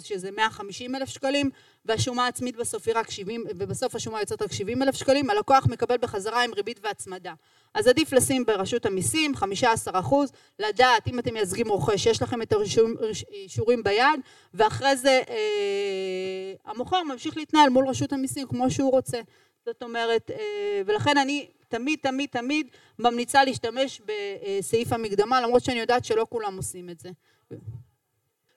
שזה 0.02 0.30
150 0.30 0.94
אלף 0.94 1.08
שקלים, 1.08 1.50
והשומה 1.84 2.24
העצמית 2.24 2.56
בסוף 2.56 2.88
היא 2.88 2.94
רק 2.96 3.10
70, 3.10 3.44
ובסוף 3.58 3.94
השומה 3.94 4.20
יוצאת 4.20 4.42
רק 4.42 4.52
70 4.52 4.82
אלף 4.82 4.94
שקלים, 4.94 5.30
הלקוח 5.30 5.66
מקבל 5.66 5.96
בחזרה 5.96 6.44
עם 6.44 6.54
ריבית 6.54 6.80
והצמדה. 6.82 7.32
אז 7.74 7.86
עדיף 7.86 8.12
לשים 8.12 8.44
ברשות 8.44 8.86
המיסים 8.86 9.36
15 9.36 10.00
אחוז, 10.00 10.32
לדעת 10.58 11.08
אם 11.08 11.18
אתם 11.18 11.34
מייצגים 11.34 11.68
רוכש, 11.68 12.06
יש 12.06 12.22
לכם 12.22 12.42
את 12.42 12.52
האישורים 12.52 13.82
ביד, 13.82 14.20
ואחרי 14.54 14.95
זה 14.96 15.22
אה, 15.28 16.54
המוכר 16.64 17.02
ממשיך 17.02 17.36
להתנהל 17.36 17.68
מול 17.68 17.88
רשות 17.88 18.12
המיסים 18.12 18.48
כמו 18.48 18.70
שהוא 18.70 18.90
רוצה. 18.90 19.20
זאת 19.66 19.82
אומרת, 19.82 20.30
אה, 20.30 20.82
ולכן 20.86 21.18
אני 21.18 21.46
תמיד 21.68 21.98
תמיד 22.02 22.28
תמיד 22.32 22.68
ממליצה 22.98 23.44
להשתמש 23.44 24.00
בסעיף 24.00 24.92
המקדמה, 24.92 25.40
למרות 25.40 25.64
שאני 25.64 25.80
יודעת 25.80 26.04
שלא 26.04 26.26
כולם 26.30 26.56
עושים 26.56 26.90
את 26.90 27.00
זה. 27.00 27.10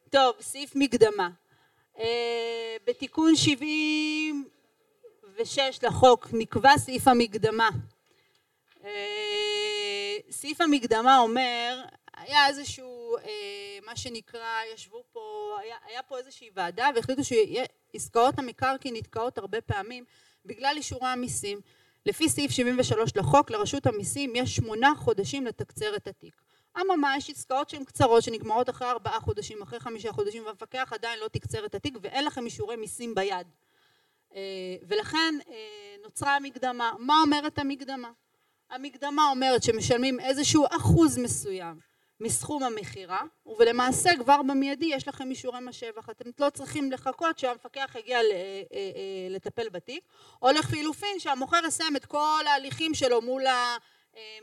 טוב, 0.10 0.36
סעיף 0.42 0.76
מקדמה. 0.76 1.30
בתיקון 2.88 3.36
76 3.36 5.80
לחוק 5.84 6.28
נקבע 6.34 6.78
סעיף 6.78 7.08
המקדמה. 7.08 7.70
סעיף 10.32 10.62
המקדמה 10.62 11.18
אומר, 11.18 11.84
היה 12.20 12.48
איזשהו, 12.48 13.16
מה 13.86 13.96
שנקרא, 13.96 14.48
ישבו 14.74 15.04
פה, 15.12 15.58
היה, 15.62 15.76
היה 15.86 16.04
פה 16.04 16.18
איזושהי 16.18 16.50
ועדה 16.54 16.90
והחליטו 16.96 17.22
שעסקאות 17.24 18.40
המקרקעין 18.40 18.96
נתקעות 18.96 19.38
הרבה 19.38 19.62
פעמים 19.62 20.04
בגלל 20.46 20.74
אישורי 20.78 21.08
המיסים. 21.08 21.62
לפי 22.06 22.30
סעיף 22.30 22.52
73 22.52 23.16
לחוק, 23.16 23.52
לרשות 23.52 23.86
המיסים 23.86 24.36
יש 24.36 24.56
שמונה 24.56 24.94
חודשים 24.98 25.46
לתקצר 25.46 25.96
את 25.96 26.08
התיק. 26.08 26.42
אממה, 26.82 27.18
יש 27.18 27.30
עסקאות 27.30 27.70
שהן 27.70 27.84
קצרות, 27.84 28.24
שנגמרות 28.24 28.70
אחרי 28.70 28.88
ארבעה 28.88 29.20
חודשים, 29.20 29.62
אחרי 29.62 29.80
חמישה 29.80 30.12
חודשים, 30.12 30.46
והמפקח 30.46 30.94
עדיין 30.94 31.20
לא 31.20 31.28
תקצר 31.28 31.66
את 31.66 31.76
התיק 31.76 31.98
ואין 32.02 32.26
לכם 32.26 32.46
אישורי 32.46 32.76
מיסים 32.76 33.16
ביד. 33.16 33.48
ולכן 34.88 35.36
נוצרה 36.04 36.36
המקדמה. 36.36 36.92
מה 37.00 37.14
אומרת 37.24 37.60
המקדמה? 37.60 38.12
המקדמה 38.70 39.30
אומרת 39.30 39.64
שמשלמים 39.64 40.20
איזשהו 40.20 40.66
אחוז 40.70 41.18
מסוים 41.18 41.80
מסכום 42.20 42.64
המכירה, 42.64 43.22
ולמעשה 43.60 44.10
כבר 44.20 44.42
במיידי 44.42 44.86
יש 44.86 45.08
לכם 45.08 45.32
אישורי 45.32 45.60
מס. 45.60 45.84
אתם 46.12 46.30
לא 46.40 46.50
צריכים 46.50 46.92
לחכות 46.92 47.40
שהמפקח 47.40 47.96
יגיע 48.00 48.20
לטפל 49.30 49.70
בתיק, 49.70 50.04
או 50.42 50.52
לחילופין 50.52 51.20
שהמוכר 51.20 51.60
יסיים 51.68 51.96
את 51.96 52.06
כל 52.06 52.44
ההליכים 52.48 52.94
שלו 52.94 53.22
מול 53.22 53.44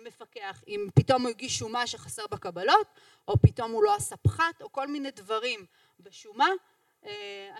מפקח, 0.05 0.63
אם 0.69 0.87
פתאום 0.95 1.23
הוא 1.23 1.31
הגיש 1.31 1.59
שומה 1.59 1.87
שחסר 1.87 2.27
בקבלות, 2.31 2.87
או 3.29 3.35
פתאום 3.43 3.73
הוא 3.73 3.85
לא 3.85 3.95
עשה 3.95 4.17
פחת, 4.17 4.63
או 4.63 4.73
כל 4.73 4.87
מיני 4.87 5.11
דברים 5.11 5.67
בשומה, 6.01 6.49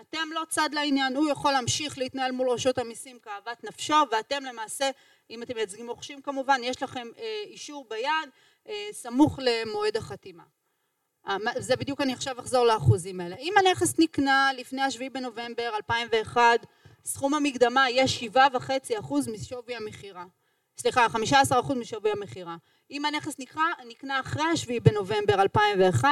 אתם 0.01 0.29
לא 0.31 0.41
צד 0.49 0.69
לעניין, 0.73 1.15
הוא 1.15 1.29
יכול 1.29 1.51
להמשיך 1.51 1.97
להתנהל 1.97 2.31
מול 2.31 2.49
רשות 2.49 2.77
המיסים 2.77 3.19
כאוות 3.19 3.63
נפשו, 3.63 3.95
ואתם 4.11 4.43
למעשה, 4.43 4.89
אם 5.29 5.43
אתם 5.43 5.55
מייצגים 5.55 5.89
רוכשים 5.89 6.21
כמובן, 6.21 6.61
יש 6.63 6.83
לכם 6.83 7.07
אישור 7.43 7.85
ביד 7.89 8.29
סמוך 8.91 9.39
למועד 9.41 9.97
החתימה. 9.97 10.43
זה 11.57 11.75
בדיוק 11.75 12.01
אני 12.01 12.13
עכשיו 12.13 12.39
אחזור 12.39 12.65
לאחוזים 12.65 13.19
האלה. 13.21 13.35
אם 13.35 13.53
הנכס 13.57 13.99
נקנה 13.99 14.51
לפני 14.57 14.81
השביעי 14.81 15.09
בנובמבר 15.09 15.69
2001, 15.75 16.41
סכום 17.05 17.33
המקדמה 17.33 17.89
יהיה 17.89 18.07
שבעה 18.07 18.47
וחצי 18.53 18.99
אחוז 18.99 19.27
משווי 19.27 19.75
המכירה. 19.75 20.25
סליחה, 20.77 21.09
חמישה 21.09 21.39
עשר 21.39 21.59
אחוז 21.59 21.77
משווי 21.77 22.11
המכירה. 22.11 22.55
אם 22.91 23.05
הנכס 23.05 23.35
נקרא, 23.39 23.63
נקנה 23.87 24.19
אחרי 24.19 24.43
השביעי 24.43 24.79
בנובמבר 24.79 25.41
2001, 25.41 26.09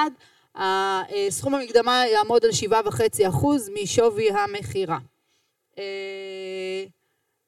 סכום 1.30 1.56
המקדמה 1.56 2.08
יעמוד 2.08 2.46
על 2.46 2.52
שבעה 2.52 2.82
וחצי 2.86 3.28
אחוז 3.28 3.70
משווי 3.70 4.30
המכירה. 4.32 4.98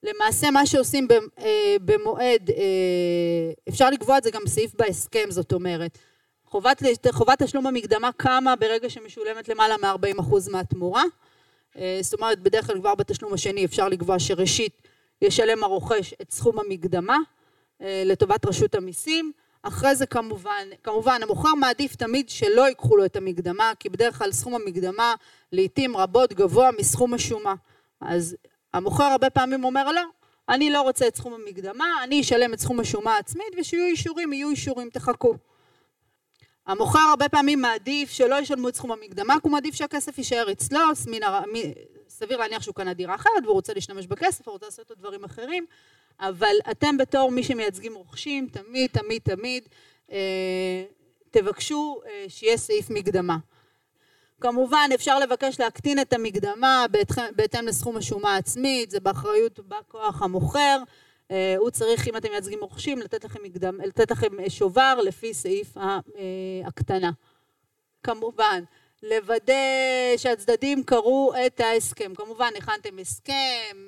למעשה 0.02 0.50
מה 0.50 0.66
שעושים 0.66 1.08
במועד, 1.80 2.50
אפשר 3.68 3.90
לקבוע 3.90 4.18
את 4.18 4.24
זה 4.24 4.30
גם 4.30 4.42
בסעיף 4.44 4.74
בהסכם, 4.74 5.30
זאת 5.30 5.52
אומרת, 5.52 5.98
חובת, 6.44 6.82
חובת 7.10 7.42
תשלום 7.42 7.66
המקדמה 7.66 8.10
קמה 8.16 8.56
ברגע 8.56 8.90
שמשולמת 8.90 9.48
למעלה 9.48 9.76
מ-40% 9.76 10.50
מהתמורה, 10.50 11.02
זאת 12.00 12.14
אומרת 12.14 12.40
בדרך 12.40 12.66
כלל 12.66 12.80
כבר 12.80 12.94
בתשלום 12.94 13.32
השני 13.34 13.64
אפשר 13.64 13.88
לקבוע 13.88 14.18
שראשית 14.18 14.82
ישלם 15.22 15.64
הרוכש 15.64 16.14
את 16.22 16.30
סכום 16.30 16.58
המקדמה 16.58 17.18
לטובת 17.80 18.46
רשות 18.46 18.74
המיסים, 18.74 19.32
אחרי 19.62 19.94
זה 19.94 20.06
כמובן, 20.06 20.68
כמובן 20.82 21.20
המוכר 21.22 21.54
מעדיף 21.54 21.96
תמיד 21.96 22.28
שלא 22.28 22.68
ייקחו 22.68 22.96
לו 22.96 23.04
את 23.04 23.16
המקדמה 23.16 23.72
כי 23.78 23.88
בדרך 23.88 24.18
כלל 24.18 24.32
סכום 24.32 24.54
המקדמה 24.54 25.14
לעיתים 25.52 25.96
רבות 25.96 26.32
גבוה 26.32 26.70
מסכום 26.78 27.14
השומה, 27.14 27.54
אז 28.00 28.36
המוכר 28.74 29.04
הרבה 29.04 29.30
פעמים 29.30 29.64
אומר 29.64 29.92
לא, 29.92 30.02
אני 30.48 30.70
לא 30.70 30.82
רוצה 30.82 31.08
את 31.08 31.16
סכום 31.16 31.34
המקדמה, 31.34 31.86
אני 32.04 32.20
אשלם 32.20 32.54
את 32.54 32.60
סכום 32.60 32.80
השומה 32.80 33.14
העצמית 33.14 33.54
ושיהיו 33.58 33.86
אישורים, 33.86 34.32
יהיו 34.32 34.50
אישורים, 34.50 34.90
תחכו. 34.90 35.34
המוכר 36.66 36.98
הרבה 36.98 37.28
פעמים 37.28 37.62
מעדיף 37.62 38.10
שלא 38.10 38.40
ישלמו 38.40 38.68
את 38.68 38.74
סכום 38.74 38.92
המקדמה, 38.92 39.34
כי 39.34 39.40
הוא 39.42 39.52
מעדיף 39.52 39.74
שהכסף 39.74 40.18
יישאר 40.18 40.52
אצלו, 40.52 40.80
סביר 42.08 42.38
להניח 42.38 42.62
שהוא 42.62 42.74
קנה 42.74 42.94
דירה 42.94 43.14
אחרת 43.14 43.42
והוא 43.42 43.54
רוצה 43.54 43.74
להשתמש 43.74 44.06
בכסף, 44.06 44.48
הוא 44.48 44.52
רוצה 44.52 44.66
לעשות 44.66 44.90
עוד 44.90 44.98
דברים 44.98 45.24
אחרים, 45.24 45.66
אבל 46.20 46.56
אתם 46.70 46.96
בתור 46.96 47.30
מי 47.30 47.42
שמייצגים 47.42 47.94
רוכשים, 47.94 48.48
תמיד 48.48 48.90
תמיד 48.92 49.22
תמיד 49.22 49.68
אה, 50.12 50.84
תבקשו 51.30 52.00
אה, 52.06 52.24
שיהיה 52.28 52.56
סעיף 52.56 52.90
מקדמה. 52.90 53.36
כמובן 54.40 54.90
אפשר 54.94 55.18
לבקש 55.18 55.60
להקטין 55.60 56.00
את 56.00 56.12
המקדמה 56.12 56.86
בהתאם 57.36 57.66
לסכום 57.66 57.96
השומה 57.96 58.34
העצמית, 58.34 58.90
זה 58.90 59.00
באחריות 59.00 59.60
בא 59.60 59.76
כוח 59.88 60.22
המוכר, 60.22 60.78
הוא 61.56 61.70
צריך 61.70 62.08
אם 62.08 62.16
אתם 62.16 62.30
מייצגים 62.30 62.58
רוכשים 62.62 62.98
לתת 62.98 63.24
לכם, 63.24 63.42
מקדם, 63.42 63.80
לתת 63.80 64.10
לכם 64.10 64.28
שובר 64.48 64.98
לפי 65.04 65.34
סעיף 65.34 65.76
ההקטנה. 66.64 67.10
כמובן 68.02 68.62
לוודא 69.02 69.54
שהצדדים 70.16 70.82
קראו 70.82 71.32
את 71.46 71.60
ההסכם, 71.60 72.14
כמובן 72.14 72.50
הכנתם 72.56 72.98
הסכם, 72.98 73.86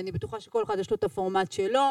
אני 0.00 0.12
בטוחה 0.12 0.40
שכל 0.40 0.62
אחד 0.62 0.78
יש 0.78 0.90
לו 0.90 0.96
את 0.96 1.04
הפורמט 1.04 1.52
שלו, 1.52 1.84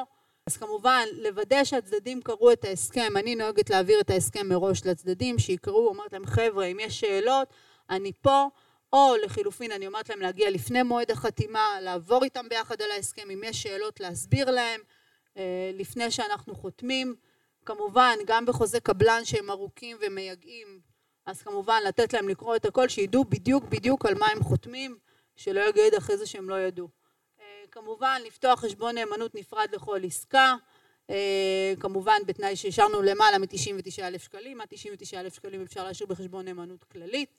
אז 0.48 0.58
כמובן 0.58 1.04
לוודא 1.14 1.64
שהצדדים 1.64 2.22
קראו 2.22 2.52
את 2.52 2.66
ההסכם, 2.66 3.18
אני 3.18 3.36
נוהגת 3.36 3.70
להעביר 3.70 4.00
את 4.00 4.10
ההסכם 4.10 4.50
מראש 4.50 4.86
לצדדים 4.86 5.40
שיקראו, 5.40 5.88
אומרת 5.88 6.14
להם 6.14 6.26
חבר'ה 6.26 6.66
אם 6.66 6.78
יש 6.80 7.00
שאלות 7.00 7.48
אני 7.90 8.12
פה, 8.22 8.46
או 8.94 9.16
לחילופין 9.24 9.72
אני 9.72 9.88
אומרת 9.88 10.10
להם 10.10 10.20
להגיע 10.20 10.50
לפני 10.50 10.84
מועד 10.84 11.12
החתימה, 11.12 11.82
לעבור 11.82 12.24
איתם 12.24 12.50
ביחד 12.50 12.82
על 12.82 12.92
ההסכם, 12.92 13.30
אם 13.30 13.44
יש 13.44 13.64
שאלות 13.64 14.00
להסביר 14.00 14.52
להם 14.52 14.82
לפני 15.74 16.12
שאנחנו 16.12 16.56
חותמים, 16.56 17.16
כמובן 17.66 18.16
גם 18.26 18.46
בחוזה 18.46 18.80
קבלן 18.80 19.26
שהם 19.26 19.52
ארוכים 19.52 19.98
ומייגעים, 20.02 20.80
אז 21.26 21.42
כמובן 21.42 21.82
לתת 21.88 22.14
להם 22.14 22.30
לקרוא 22.30 22.56
את 22.56 22.66
הכל, 22.66 22.88
שידעו 22.88 23.26
בדיוק 23.26 23.64
בדיוק 23.64 24.06
על 24.06 24.14
מה 24.16 24.28
הם 24.28 24.44
חותמים, 24.44 24.98
שלא 25.36 25.70
יגיד 25.70 25.94
אחרי 25.94 26.18
זה 26.18 26.26
שהם 26.26 26.50
לא 26.50 26.60
ידעו. 26.60 26.90
כמובן 27.72 28.22
לפתוח 28.26 28.60
חשבון 28.60 28.96
נאמנות 28.96 29.36
נפרד 29.36 29.68
לכל 29.74 30.00
עסקה, 30.06 30.56
כמובן 31.80 32.18
בתנאי 32.26 32.56
שהשארנו 32.56 33.02
למעלה 33.02 33.38
מ-99 33.38 34.04
אלף 34.04 34.24
שקלים, 34.24 34.62
עד 34.62 34.68
99 34.70 35.20
אלף 35.20 35.34
שקלים 35.36 35.62
אפשר 35.62 35.84
להשאיר 35.84 36.10
בחשבון 36.10 36.46
נאמנות 36.46 36.84
כללית. 36.84 37.30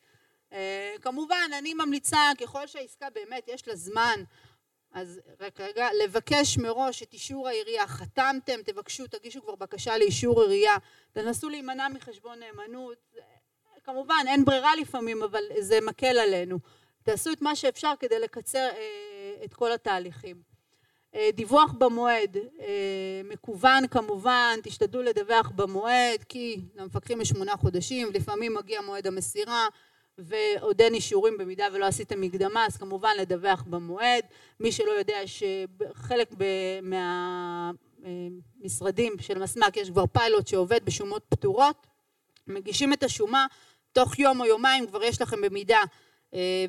כמובן 1.02 1.50
אני 1.58 1.74
ממליצה 1.74 2.30
ככל 2.40 2.66
שהעסקה 2.66 3.10
באמת 3.10 3.48
יש 3.48 3.68
לה 3.68 3.76
זמן 3.76 4.22
אז 4.92 5.20
רק 5.40 5.60
רגע 5.60 5.88
לבקש 6.04 6.58
מראש 6.58 7.02
את 7.02 7.12
אישור 7.12 7.48
העירייה. 7.48 7.86
חתמתם 7.86 8.62
תבקשו 8.64 9.06
תגישו 9.06 9.42
כבר 9.42 9.54
בקשה 9.54 9.98
לאישור 9.98 10.42
עירייה. 10.42 10.76
תנסו 11.12 11.48
להימנע 11.48 11.88
מחשבון 11.88 12.38
נאמנות. 12.38 13.14
כמובן 13.84 14.24
אין 14.28 14.44
ברירה 14.44 14.76
לפעמים 14.76 15.22
אבל 15.22 15.42
זה 15.58 15.80
מקל 15.80 16.18
עלינו. 16.18 16.58
תעשו 17.02 17.32
את 17.32 17.42
מה 17.42 17.56
שאפשר 17.56 17.92
כדי 18.00 18.18
לקצר 18.18 18.68
את 19.44 19.54
כל 19.54 19.72
התהליכים. 19.72 20.42
דיווח 21.32 21.72
במועד 21.72 22.36
מקוון 23.24 23.86
כמובן 23.86 24.58
תשתדלו 24.62 25.02
לדווח 25.02 25.50
במועד 25.50 26.24
כי 26.28 26.60
למפקחים 26.74 27.20
יש 27.20 27.28
שמונה 27.28 27.56
חודשים 27.56 28.08
לפעמים 28.12 28.54
מגיע 28.54 28.80
מועד 28.80 29.06
המסירה 29.06 29.68
ועוד 30.18 30.80
אין 30.80 30.94
אישורים 30.94 31.38
במידה 31.38 31.66
ולא 31.72 31.84
עשיתם 31.84 32.20
מקדמה 32.20 32.66
אז 32.66 32.76
כמובן 32.76 33.10
לדווח 33.18 33.64
במועד. 33.66 34.24
מי 34.60 34.72
שלא 34.72 34.90
יודע 34.90 35.18
שחלק 35.26 36.34
מהמשרדים 38.62 39.12
של 39.20 39.38
מסמ"ק 39.38 39.76
יש 39.76 39.90
כבר 39.90 40.06
פיילוט 40.06 40.46
שעובד 40.46 40.84
בשומות 40.84 41.22
פתורות 41.28 41.86
מגישים 42.46 42.92
את 42.92 43.02
השומה 43.02 43.46
תוך 43.92 44.18
יום 44.18 44.40
או 44.40 44.46
יומיים 44.46 44.86
כבר 44.86 45.02
יש 45.02 45.22
לכם 45.22 45.40
במידה 45.40 45.80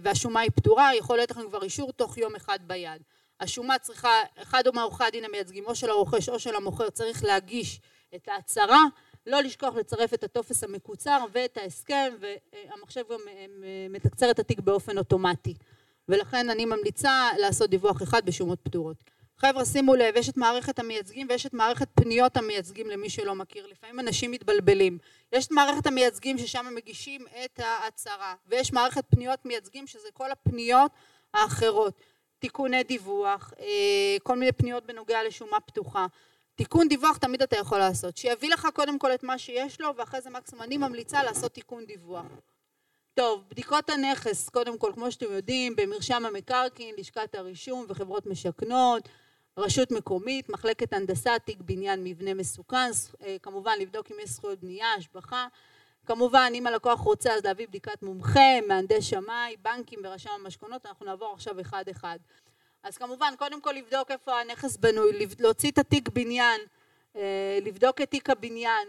והשומה 0.01 0.39
היא 0.39 0.51
פתורה 0.55 0.95
יכול 0.95 1.17
להיות 1.17 1.31
לכם 1.31 1.49
כבר 1.49 1.63
אישור 1.63 1.91
תוך 1.91 2.17
יום 2.17 2.35
אחד 2.35 2.59
ביד. 2.67 3.01
השומה 3.39 3.79
צריכה 3.79 4.11
אחד 4.41 4.67
או 4.67 4.73
מעורכי 4.73 5.03
הדין 5.03 5.25
המייצגים 5.25 5.65
או 5.65 5.75
של 5.75 5.89
הרוכש 5.89 6.29
או 6.29 6.39
של 6.39 6.55
המוכר 6.55 6.89
צריך 6.89 7.23
להגיש 7.23 7.81
את 8.15 8.27
ההצהרה 8.27 8.81
לא 9.29 9.41
לשכוח 9.41 9.75
לצרף 9.75 10.13
את 10.13 10.23
הטופס 10.23 10.63
המקוצר 10.63 11.25
ואת 11.31 11.57
ההסכם 11.57 12.13
והמחשב 12.19 13.03
גם 13.11 13.19
מתקצר 13.89 14.31
את 14.31 14.39
התיק 14.39 14.59
באופן 14.59 14.97
אוטומטי. 14.97 15.53
ולכן 16.09 16.49
אני 16.49 16.65
ממליצה 16.65 17.29
לעשות 17.37 17.69
דיווח 17.69 18.03
אחד 18.03 18.25
בשומות 18.25 18.59
פתורות. 18.63 18.97
חבר'ה 19.37 19.65
שימו 19.65 19.95
לב 19.95 20.15
יש 20.15 20.29
את 20.29 20.37
מערכת 20.37 20.79
המייצגים 20.79 21.27
ויש 21.29 21.45
את 21.45 21.53
מערכת 21.53 21.87
פניות 21.95 22.37
המייצגים 22.37 22.89
למי 22.89 23.09
שלא 23.09 23.35
מכיר. 23.35 23.67
לפעמים 23.67 23.99
אנשים 23.99 24.31
מתבלבלים. 24.31 24.97
יש 25.31 25.45
את 25.45 25.51
מערכת 25.51 25.87
המייצגים 25.87 26.37
ששם 26.37 26.65
מגישים 26.75 27.25
את 27.45 27.59
ההצהרה 27.59 28.35
ויש 28.47 28.73
מערכת 28.73 29.03
פניות 29.09 29.45
מייצגים 29.45 29.87
שזה 29.87 30.07
כל 30.13 30.31
הפניות 30.31 30.91
האחרות. 31.33 32.01
תיקוני 32.39 32.83
דיווח 32.83 33.53
כל 34.23 34.35
מיני 34.35 34.51
פניות 34.51 34.85
בנוגע 34.85 35.23
לשומה 35.23 35.59
פתוחה 35.59 36.05
תיקון 36.59 36.87
דיווח 36.87 37.17
תמיד 37.17 37.41
אתה 37.41 37.57
יכול 37.57 37.77
לעשות, 37.77 38.17
שיביא 38.17 38.49
לך 38.49 38.67
קודם 38.73 38.99
כל 38.99 39.13
את 39.13 39.23
מה 39.23 39.37
שיש 39.37 39.81
לו 39.81 39.95
ואחרי 39.95 40.21
זה 40.21 40.29
מקסימום 40.29 40.63
אני 40.63 40.77
ממליצה 40.77 41.23
לעשות 41.23 41.51
תיקון 41.51 41.85
דיווח. 41.85 42.25
טוב, 43.13 43.43
בדיקות 43.49 43.89
הנכס, 43.89 44.49
קודם 44.49 44.77
כל 44.77 44.91
כמו 44.93 45.11
שאתם 45.11 45.25
יודעים 45.31 45.75
במרשם 45.75 46.25
המקרקעין, 46.25 46.95
לשכת 46.97 47.35
הרישום 47.35 47.85
וחברות 47.89 48.25
משכנות, 48.25 49.09
רשות 49.57 49.91
מקומית, 49.91 50.49
מחלקת 50.49 50.93
הנדסה, 50.93 51.39
תיק 51.45 51.57
בניין 51.61 52.03
מבנה 52.03 52.33
מסוכן, 52.33 52.89
כמובן 53.41 53.73
לבדוק 53.79 54.11
אם 54.11 54.15
יש 54.23 54.29
זכויות 54.29 54.59
בנייה, 54.59 54.93
השבחה, 54.93 55.47
כמובן 56.05 56.51
אם 56.55 56.67
הלקוח 56.67 56.99
רוצה 56.99 57.33
אז 57.33 57.43
להביא 57.45 57.67
בדיקת 57.67 58.03
מומחה, 58.03 58.61
מהנדס 58.67 59.03
שמאי, 59.03 59.55
בנקים 59.61 59.99
ורשם 60.03 60.29
המשכונות, 60.43 60.85
אנחנו 60.85 61.05
נעבור 61.05 61.33
עכשיו 61.33 61.61
אחד 61.61 61.83
אחד. 61.91 62.17
אז 62.83 62.97
כמובן 62.97 63.33
קודם 63.37 63.61
כל 63.61 63.71
לבדוק 63.71 64.11
איפה 64.11 64.39
הנכס 64.39 64.77
בנוי, 64.77 65.27
להוציא 65.39 65.71
את 65.71 65.77
התיק 65.77 66.09
בניין, 66.09 66.61
לבדוק 67.61 68.01
את 68.01 68.09
תיק 68.11 68.29
הבניין, 68.29 68.87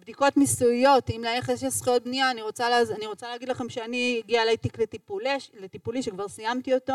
בדיקות 0.00 0.36
מיסויות, 0.36 1.10
אם 1.10 1.24
לנכס 1.24 1.62
יש 1.62 1.74
זכויות 1.74 2.02
בנייה, 2.02 2.30
אני 2.30 2.42
רוצה, 2.42 2.68
לה, 2.68 2.80
אני 2.96 3.06
רוצה 3.06 3.28
להגיד 3.28 3.48
לכם 3.48 3.68
שאני 3.68 4.20
הגיעה 4.24 4.42
אליי 4.42 4.56
תיק 4.56 4.78
לטיפולי, 4.78 5.28
לטיפולי 5.54 6.02
שכבר 6.02 6.28
סיימתי 6.28 6.74
אותו, 6.74 6.92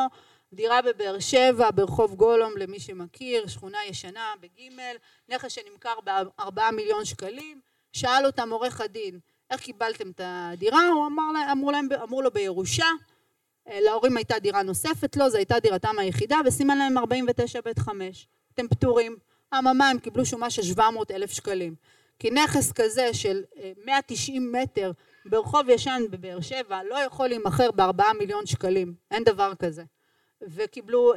דירה 0.53 0.81
בבאר 0.81 1.19
שבע, 1.19 1.69
ברחוב 1.75 2.15
גולום 2.15 2.58
למי 2.58 2.79
שמכיר, 2.79 3.48
שכונה 3.48 3.77
ישנה 3.86 4.34
בגימל, 4.39 4.96
נכס 5.29 5.51
שנמכר 5.51 5.93
בארבעה 6.03 6.72
מיליון 6.72 7.05
שקלים, 7.05 7.60
שאל 7.93 8.25
אותם 8.25 8.50
עורך 8.50 8.81
הדין, 8.81 9.19
איך 9.51 9.62
קיבלתם 9.62 10.10
את 10.10 10.22
הדירה? 10.24 10.88
הוא 10.88 11.08
אמר, 11.08 11.51
אמרו, 11.51 11.72
להם, 11.72 11.88
אמרו 12.03 12.22
לו 12.22 12.31
בירושה 12.31 12.88
להורים 13.71 14.17
הייתה 14.17 14.39
דירה 14.39 14.63
נוספת, 14.63 15.17
לא, 15.17 15.29
זו 15.29 15.38
הייתה 15.38 15.59
דירתם 15.59 15.99
היחידה 15.99 16.38
וסימן 16.45 16.77
להם 16.77 16.97
49 16.97 17.59
ב' 17.65 17.79
5, 17.79 18.27
אתם 18.53 18.67
פטורים, 18.67 19.15
אממה 19.59 19.89
הם 19.89 19.99
קיבלו 19.99 20.25
שומה 20.25 20.49
של 20.49 20.63
700 20.63 21.11
אלף 21.11 21.31
שקלים. 21.31 21.75
כי 22.19 22.31
נכס 22.31 22.71
כזה 22.71 23.13
של 23.13 23.41
190 23.85 24.55
אה, 24.55 24.61
מטר 24.61 24.91
ברחוב 25.25 25.69
ישן 25.69 26.01
בבאר 26.09 26.41
שבע 26.41 26.83
לא 26.89 26.95
יכול 26.95 27.27
להימכר 27.27 27.71
בארבעה 27.71 28.13
מיליון 28.13 28.45
שקלים, 28.45 28.93
אין 29.11 29.23
דבר 29.23 29.53
כזה. 29.59 29.83
וקיבלו 30.41 31.13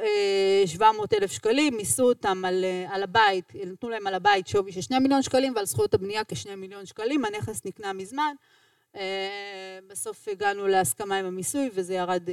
700 0.65 1.13
אלף 1.13 1.31
שקלים, 1.31 1.77
מיסו 1.77 2.03
אותם 2.03 2.45
על, 2.45 2.65
על 2.89 3.03
הבית, 3.03 3.53
נתנו 3.55 3.89
להם 3.89 4.07
על 4.07 4.13
הבית 4.13 4.47
שווי 4.47 4.71
של 4.71 4.81
2 4.81 5.03
מיליון 5.03 5.21
שקלים 5.21 5.55
ועל 5.55 5.65
זכויות 5.65 5.93
הבנייה 5.93 6.23
כ-2 6.23 6.55
מיליון 6.57 6.85
שקלים, 6.85 7.25
הנכס 7.25 7.65
נקנה 7.65 7.93
מזמן, 7.93 8.35
בסוף 9.87 10.27
הגענו 10.27 10.67
להסכמה 10.67 11.17
עם 11.17 11.25
המיסוי 11.25 11.69
וזה 11.73 11.93
ירד 11.93 12.29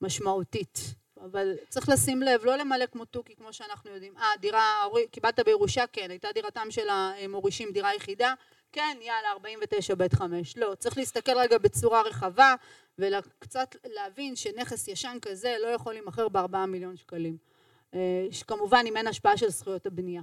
משמעותית. 0.00 0.78
אבל 1.24 1.54
צריך 1.68 1.88
לשים 1.88 2.22
לב, 2.22 2.44
לא 2.44 2.56
למלא 2.56 2.86
כמו 2.86 3.04
תוכי, 3.04 3.36
כמו 3.36 3.52
שאנחנו 3.52 3.90
יודעים. 3.90 4.16
אה, 4.16 4.26
דירה, 4.40 4.82
קיבלת 5.10 5.40
בירושה? 5.40 5.84
כן. 5.92 6.10
הייתה 6.10 6.28
דירתם 6.34 6.66
של 6.70 6.88
המורישים 6.88 7.72
דירה 7.72 7.94
יחידה? 7.94 8.34
כן, 8.72 8.96
יאללה, 9.00 9.30
49 9.32 9.94
בית 9.94 10.14
5. 10.14 10.56
לא, 10.56 10.74
צריך 10.74 10.98
להסתכל 10.98 11.38
רגע 11.38 11.58
בצורה 11.58 12.02
רחבה, 12.02 12.54
וקצת 12.98 13.76
להבין 13.84 14.36
שנכס 14.36 14.88
ישן 14.88 15.18
כזה 15.22 15.56
לא 15.62 15.66
יכול 15.66 15.92
להימכר 15.92 16.28
בארבעה 16.28 16.66
מיליון 16.66 16.96
שקלים. 16.96 17.36
אה, 17.94 18.26
כמובן, 18.46 18.84
אם 18.86 18.96
אין 18.96 19.06
השפעה 19.06 19.36
של 19.36 19.48
זכויות 19.48 19.86
הבנייה. 19.86 20.22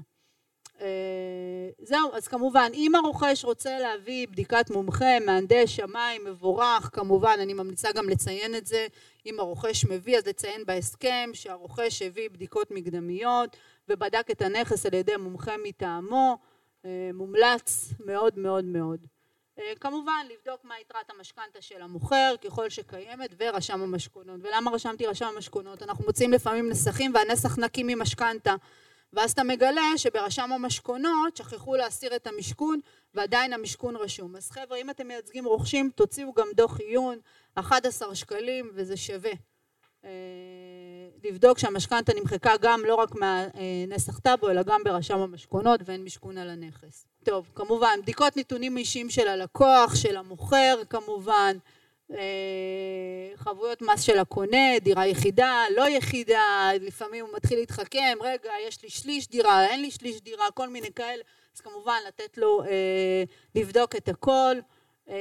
אה, 0.81 1.69
זהו, 1.79 2.09
אז 2.13 2.27
כמובן, 2.27 2.69
אם 2.73 2.95
הרוכש 2.95 3.45
רוצה 3.45 3.79
להביא 3.79 4.27
בדיקת 4.27 4.69
מומחה, 4.69 5.19
מהנדס, 5.25 5.69
שמאי, 5.69 6.19
מבורך, 6.25 6.89
כמובן, 6.93 7.37
אני 7.41 7.53
ממליצה 7.53 7.91
גם 7.91 8.09
לציין 8.09 8.55
את 8.55 8.65
זה, 8.65 8.87
אם 9.25 9.39
הרוכש 9.39 9.85
מביא, 9.85 10.17
אז 10.17 10.27
לציין 10.27 10.65
בהסכם 10.65 11.29
שהרוכש 11.33 12.01
הביא 12.01 12.29
בדיקות 12.29 12.71
מקדמיות 12.71 13.57
ובדק 13.89 14.31
את 14.31 14.41
הנכס 14.41 14.85
על 14.85 14.93
ידי 14.93 15.17
מומחה 15.17 15.53
מטעמו, 15.63 16.37
אה, 16.85 17.09
מומלץ 17.13 17.93
מאוד 17.99 18.39
מאוד 18.39 18.65
מאוד. 18.65 18.99
אה, 19.59 19.73
כמובן, 19.79 20.25
לבדוק 20.33 20.65
מה 20.65 20.73
יתרת 20.81 21.09
המשכנתה 21.09 21.61
של 21.61 21.81
המוכר, 21.81 22.35
ככל 22.43 22.69
שקיימת, 22.69 23.29
ורשם 23.39 23.81
המשכונות. 23.81 24.39
ולמה 24.43 24.71
רשמתי 24.71 25.05
רשם 25.05 25.25
המשכונות? 25.35 25.83
אנחנו 25.83 26.05
מוצאים 26.05 26.31
לפעמים 26.31 26.69
נסחים 26.69 27.11
והנסח 27.15 27.57
נקי 27.57 27.83
ממשכנתה. 27.83 28.55
ואז 29.13 29.31
אתה 29.31 29.43
מגלה 29.43 29.97
שברשם 29.97 30.51
המשכונות 30.53 31.37
שכחו 31.37 31.75
להסיר 31.75 32.15
את 32.15 32.27
המשכון 32.27 32.79
ועדיין 33.13 33.53
המשכון 33.53 33.95
רשום. 33.95 34.35
אז 34.35 34.51
חבר'ה, 34.51 34.77
אם 34.77 34.89
אתם 34.89 35.07
מייצגים 35.07 35.45
רוכשים, 35.45 35.89
תוציאו 35.95 36.33
גם 36.33 36.47
דוח 36.55 36.79
עיון, 36.79 37.17
11 37.55 38.15
שקלים, 38.15 38.71
וזה 38.73 38.97
שווה. 38.97 39.31
אה, 40.05 40.09
לבדוק 41.23 41.59
שהמשכנתה 41.59 42.11
נמחקה 42.19 42.51
גם 42.61 42.81
לא 42.85 42.95
רק 42.95 43.09
מהנסח 43.15 44.19
טאבו, 44.19 44.49
אלא 44.49 44.63
גם 44.63 44.81
ברשם 44.83 45.17
המשכונות 45.17 45.79
ואין 45.85 46.03
משכון 46.03 46.37
על 46.37 46.49
הנכס. 46.49 47.07
טוב, 47.23 47.51
כמובן, 47.55 47.99
בדיקות 48.01 48.37
נתונים 48.37 48.77
אישיים 48.77 49.09
של 49.09 49.27
הלקוח, 49.27 49.95
של 49.95 50.17
המוכר 50.17 50.81
כמובן, 50.89 51.57
חבויות 53.35 53.81
מס 53.81 54.01
של 54.01 54.19
הקונה, 54.19 54.79
דירה 54.81 55.07
יחידה, 55.07 55.63
לא 55.75 55.89
יחידה, 55.89 56.69
לפעמים 56.81 57.25
הוא 57.25 57.35
מתחיל 57.35 57.59
להתחכם, 57.59 58.17
רגע, 58.21 58.51
יש 58.67 58.83
לי 58.83 58.89
שליש 58.89 59.27
דירה, 59.27 59.65
אין 59.65 59.81
לי 59.81 59.91
שליש 59.91 60.21
דירה, 60.21 60.51
כל 60.53 60.69
מיני 60.69 60.91
כאלה, 60.95 61.23
אז 61.55 61.61
כמובן 61.61 61.97
לתת 62.07 62.37
לו 62.37 62.63
אה, 62.63 63.23
לבדוק 63.55 63.95
את 63.95 64.09
הכל, 64.09 64.55
אה, 65.09 65.15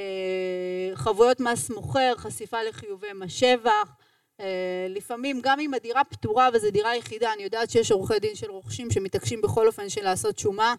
חבויות 0.95 1.39
מס 1.39 1.69
מוכר, 1.69 2.13
חשיפה 2.17 2.63
לחיובי 2.63 3.13
מס 3.15 3.31
שבח, 3.31 3.95
אה, 4.39 4.85
לפעמים 4.89 5.39
גם 5.43 5.59
אם 5.59 5.73
הדירה 5.73 6.03
פתורה 6.03 6.49
וזו 6.53 6.71
דירה 6.71 6.95
יחידה, 6.95 7.33
אני 7.33 7.43
יודעת 7.43 7.69
שיש 7.69 7.91
עורכי 7.91 8.19
דין 8.19 8.35
של 8.35 8.51
רוכשים 8.51 8.91
שמתעקשים 8.91 9.41
בכל 9.41 9.67
אופן 9.67 9.89
של 9.89 10.03
לעשות 10.03 10.39
שומה 10.39 10.75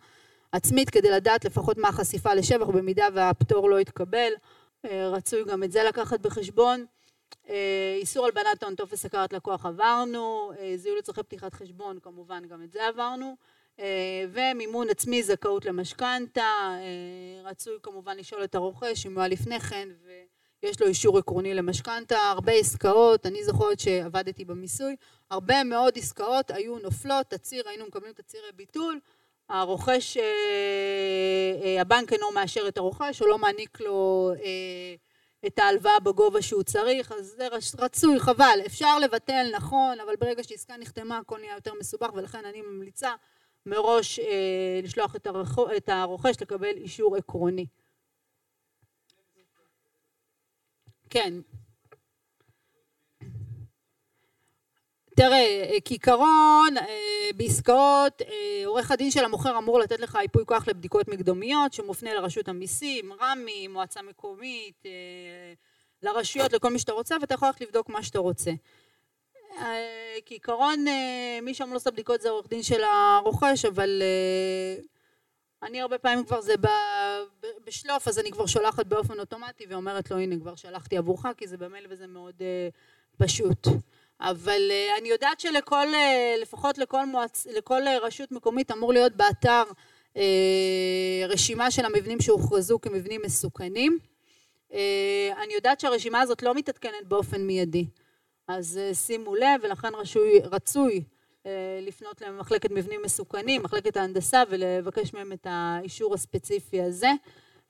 עצמית 0.53 0.91
כדי 0.91 1.11
לדעת 1.11 1.45
לפחות 1.45 1.79
מה 1.79 1.89
החשיפה 1.89 2.35
לשבח 2.35 2.67
במידה 2.67 3.07
והפטור 3.15 3.71
לא 3.71 3.81
יתקבל. 3.81 4.33
אה, 4.33 4.54
רצוי 4.91 5.45
גם 5.45 5.63
את 5.63 5.73
זה 5.73 5.83
לקחת 5.83 6.21
בחשבון. 6.21 6.85
אה, 7.49 7.97
איסור 8.01 8.27
הלבנת 8.27 8.63
הון, 8.63 8.75
טופס 8.75 9.05
הכרת 9.05 9.33
לקוח 9.33 9.67
עברנו, 9.67 10.53
אה, 10.59 10.73
זיהוי 10.77 10.99
לצורכי 10.99 11.23
פתיחת 11.23 11.55
חשבון, 11.55 11.99
כמובן 12.03 12.43
גם 12.49 12.63
את 12.63 12.73
זה 12.73 12.87
עברנו, 12.89 13.37
ומימון 14.33 14.91
עצמי, 14.91 15.23
זכאות 15.23 15.65
למשכנתה, 15.65 16.79
רצוי 17.45 17.75
כמובן 17.83 18.17
לשאול 18.17 18.45
את 18.45 18.55
הרוכש 18.55 19.07
אם 19.07 19.13
הוא 19.15 19.21
היה 19.21 19.29
לפני 19.29 19.61
כן 19.61 19.89
ויש 20.63 20.81
לו 20.81 20.87
אישור 20.87 21.19
עקרוני 21.19 21.55
למשכנתה, 21.55 22.17
הרבה 22.17 22.53
עסקאות, 22.53 23.27
אני 23.27 23.45
זוכרת 23.45 23.81
שעבדתי 23.81 24.45
במיסוי, 24.45 24.97
הרבה 25.31 25.65
מאוד 25.65 25.99
עסקאות 25.99 26.51
היו 26.51 26.79
נופלות, 26.79 27.27
תצהיר, 27.27 27.69
היינו 27.69 27.87
מקבלים 27.87 28.13
תצהירי 28.13 28.53
ביטול, 28.55 29.01
הרוכש, 29.49 30.17
אה, 30.17 30.23
אה, 31.63 31.81
הבנק 31.81 32.13
אינו 32.13 32.31
מאשר 32.35 32.69
את 32.69 32.79
הרוכש 32.79 33.23
או 33.23 33.27
לא 33.27 33.39
מעניק 33.39 33.81
לו 33.81 34.31
אה, 34.45 34.95
את 35.47 35.59
ההלוואה 35.59 36.01
בגובה 36.01 36.43
שהוא 36.43 36.63
צריך, 36.63 37.13
אז 37.13 37.27
זה 37.27 37.49
רצוי, 37.79 38.21
חבל, 38.21 38.59
אפשר 38.67 38.99
לבטל, 38.99 39.47
נכון, 39.53 40.01
אבל 40.01 40.17
ברגע 40.17 40.43
שעסקה 40.43 40.77
נחתמה 40.77 41.19
הכל 41.19 41.39
נהיה 41.39 41.55
יותר 41.55 41.73
מסובך 41.81 42.11
ולכן 42.15 42.45
אני 42.45 42.63
ממליצה 42.63 43.15
מראש 43.67 44.21
לשלוח 44.83 45.17
את 45.77 45.89
הרוכש 45.89 46.43
לקבל 46.43 46.77
אישור 46.77 47.17
עקרוני. 47.17 47.67
כן. 51.11 51.35
תראה, 55.17 55.71
אה, 55.73 55.79
כעיקרון 55.85 56.77
אה, 56.77 57.29
בעסקאות 57.37 58.23
אה, 58.23 58.67
עורך 58.67 58.91
הדין 58.91 59.11
של 59.11 59.25
המוכר 59.25 59.59
אמור 59.59 59.79
לתת 59.81 60.01
לך 60.01 60.19
ייפוי 60.23 60.45
כוח 60.47 60.69
לבדיקות 60.69 61.09
מקדמיות 61.09 61.73
שמופנה 61.73 62.15
לרשות 62.15 62.49
המיסים, 62.49 63.13
רמ"י, 63.13 63.69
מועצה 63.69 64.03
מקומית, 64.03 64.83
לרשויות, 66.03 66.53
לכל 66.53 66.71
מי 66.71 66.79
שאתה 66.79 66.93
רוצה 66.93 67.17
ואתה 67.21 67.35
יכול 67.35 67.49
ללכת 67.49 67.61
לבדוק 67.61 67.89
מה 67.89 68.03
שאתה 68.03 68.19
רוצה. 68.19 68.51
כעיקרון 70.27 70.85
מי 71.43 71.55
שאמור 71.55 71.75
לעשות 71.75 71.93
בדיקות 71.93 72.21
זה 72.21 72.31
עורך 72.31 72.49
דין 72.49 72.63
של 72.63 72.81
הרוכש 72.83 73.65
אבל 73.65 74.03
אני 75.63 75.81
הרבה 75.81 75.99
פעמים 75.99 76.25
כבר 76.25 76.41
זה 76.41 76.55
בשלוף 77.67 78.09
אז 78.09 78.19
אני 78.19 78.31
כבר 78.31 78.47
שולחת 78.47 78.87
באופן 78.87 79.19
אוטומטי 79.21 79.67
ואומרת 79.69 80.11
לו 80.11 80.19
הנה 80.19 80.41
כבר 80.41 80.55
שלחתי 80.55 80.97
עבורך 80.97 81.27
כי 81.37 81.49
זה 81.49 81.57
במייל 81.57 81.87
וזה 81.91 82.07
מאוד 82.07 82.43
פשוט 83.19 83.67
אבל 84.25 84.71
אה, 84.71 84.99
אני 84.99 85.09
יודעת 85.09 85.41
שלכל, 85.41 85.95
אה, 85.95 86.35
לפחות 86.43 86.79
לכל, 86.79 87.07
מועצ... 87.07 87.47
לכל 87.47 87.87
אה, 87.87 87.99
רשות 87.99 88.33
מקומית 88.33 88.71
אמור 88.71 88.93
להיות 88.93 89.13
באתר 89.13 89.63
רשימה 91.29 91.71
של 91.71 91.85
המבנים 91.85 92.21
שהוכרזו 92.21 92.79
כמבנים 92.81 93.21
מסוכנים. 93.25 93.99
אני 95.43 95.55
יודעת 95.55 95.81
שהרשימה 95.81 96.21
הזאת 96.21 96.43
לא 96.43 96.55
מתעדכנת 96.55 97.07
באופן 97.09 97.41
מיידי, 97.41 97.87
אז 98.49 98.81
שימו 98.93 99.35
לב 99.35 99.61
ולכן 99.63 99.95
רשוי, 99.95 100.41
רצוי 100.45 101.03
לפנות 101.83 102.21
למחלקת 102.21 102.71
מבנים 102.71 103.03
מסוכנים, 103.05 103.63
מחלקת 103.63 103.97
ההנדסה 103.97 104.43
ולבקש 104.51 105.15
מהם 105.15 105.33
את 105.33 105.47
האישור 105.51 106.15
הספציפי 106.15 106.83
הזה. 106.83 107.11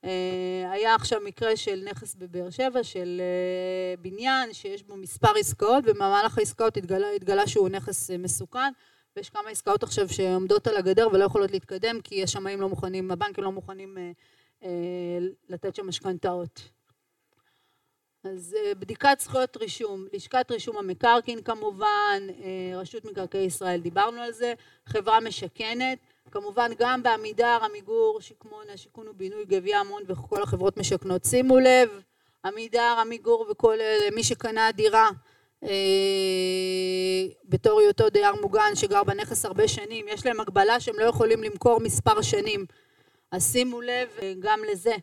אה, 0.04 0.72
היה 0.72 0.94
עכשיו 0.94 1.20
מקרה 1.24 1.56
של 1.56 1.82
נכס 1.90 2.14
בבאר 2.14 2.50
שבע, 2.50 2.84
של 2.84 3.20
אה, 3.20 3.96
בניין 4.02 4.52
שיש 4.52 4.82
בו 4.82 4.96
מספר 4.96 5.32
עסקאות, 5.38 5.84
ובמהלך 5.86 6.38
העסקאות 6.38 6.76
התגלה, 6.76 7.10
התגלה 7.10 7.46
שהוא 7.46 7.68
נכס 7.68 8.10
אה, 8.10 8.18
מסוכן, 8.18 8.72
ויש 9.16 9.30
כמה 9.30 9.50
עסקאות 9.50 9.82
עכשיו 9.82 10.08
שעומדות 10.08 10.66
על 10.66 10.76
הגדר 10.76 11.08
ולא 11.12 11.24
יכולות 11.24 11.50
להתקדם, 11.50 12.00
כי 12.00 12.22
השמאים 12.22 12.60
לא 12.60 12.68
מוכנים, 12.68 13.10
הבנקים 13.10 13.44
לא 13.44 13.52
מוכנים 13.52 13.98
לתת 15.48 15.74
שם 15.74 15.88
משכנתאות. 15.88 16.60
אז 18.24 18.56
בדיקת 18.78 19.16
זכויות 19.20 19.56
רישום, 19.56 20.06
לשכת 20.12 20.50
רישום 20.50 20.78
המקרקעין 20.78 21.42
כמובן, 21.42 22.22
רשות 22.74 23.04
מקרקעי 23.04 23.44
ישראל, 23.44 23.80
דיברנו 23.80 24.20
על 24.20 24.32
זה, 24.32 24.54
חברה 24.86 25.20
משכנת, 25.20 25.98
כמובן 26.30 26.70
גם 26.78 27.02
בעמידר, 27.02 27.58
עמיגור, 27.64 28.20
שקמון, 28.20 28.64
השיכון 28.74 29.08
ובינוי, 29.08 29.44
גביע 29.44 29.78
המון 29.78 30.02
וכל 30.06 30.42
החברות 30.42 30.76
משכנות. 30.76 31.24
שימו 31.24 31.58
לב, 31.58 32.02
עמידר, 32.44 32.96
עמיגור 33.00 33.46
וכל 33.50 33.78
מי 34.14 34.24
שקנה 34.24 34.72
דירה 34.72 35.10
אה, 35.64 37.26
בתור 37.44 37.80
היותו 37.80 38.10
דייר 38.10 38.34
מוגן 38.40 38.74
שגר 38.74 39.04
בנכס 39.04 39.44
הרבה 39.44 39.68
שנים, 39.68 40.06
יש 40.08 40.26
להם 40.26 40.40
הגבלה 40.40 40.80
שהם 40.80 40.98
לא 40.98 41.04
יכולים 41.04 41.42
למכור 41.42 41.80
מספר 41.80 42.22
שנים. 42.22 42.66
אז 43.30 43.52
שימו 43.52 43.80
לב 43.80 44.08
אה, 44.22 44.32
גם 44.38 44.60
לזה. 44.72 44.94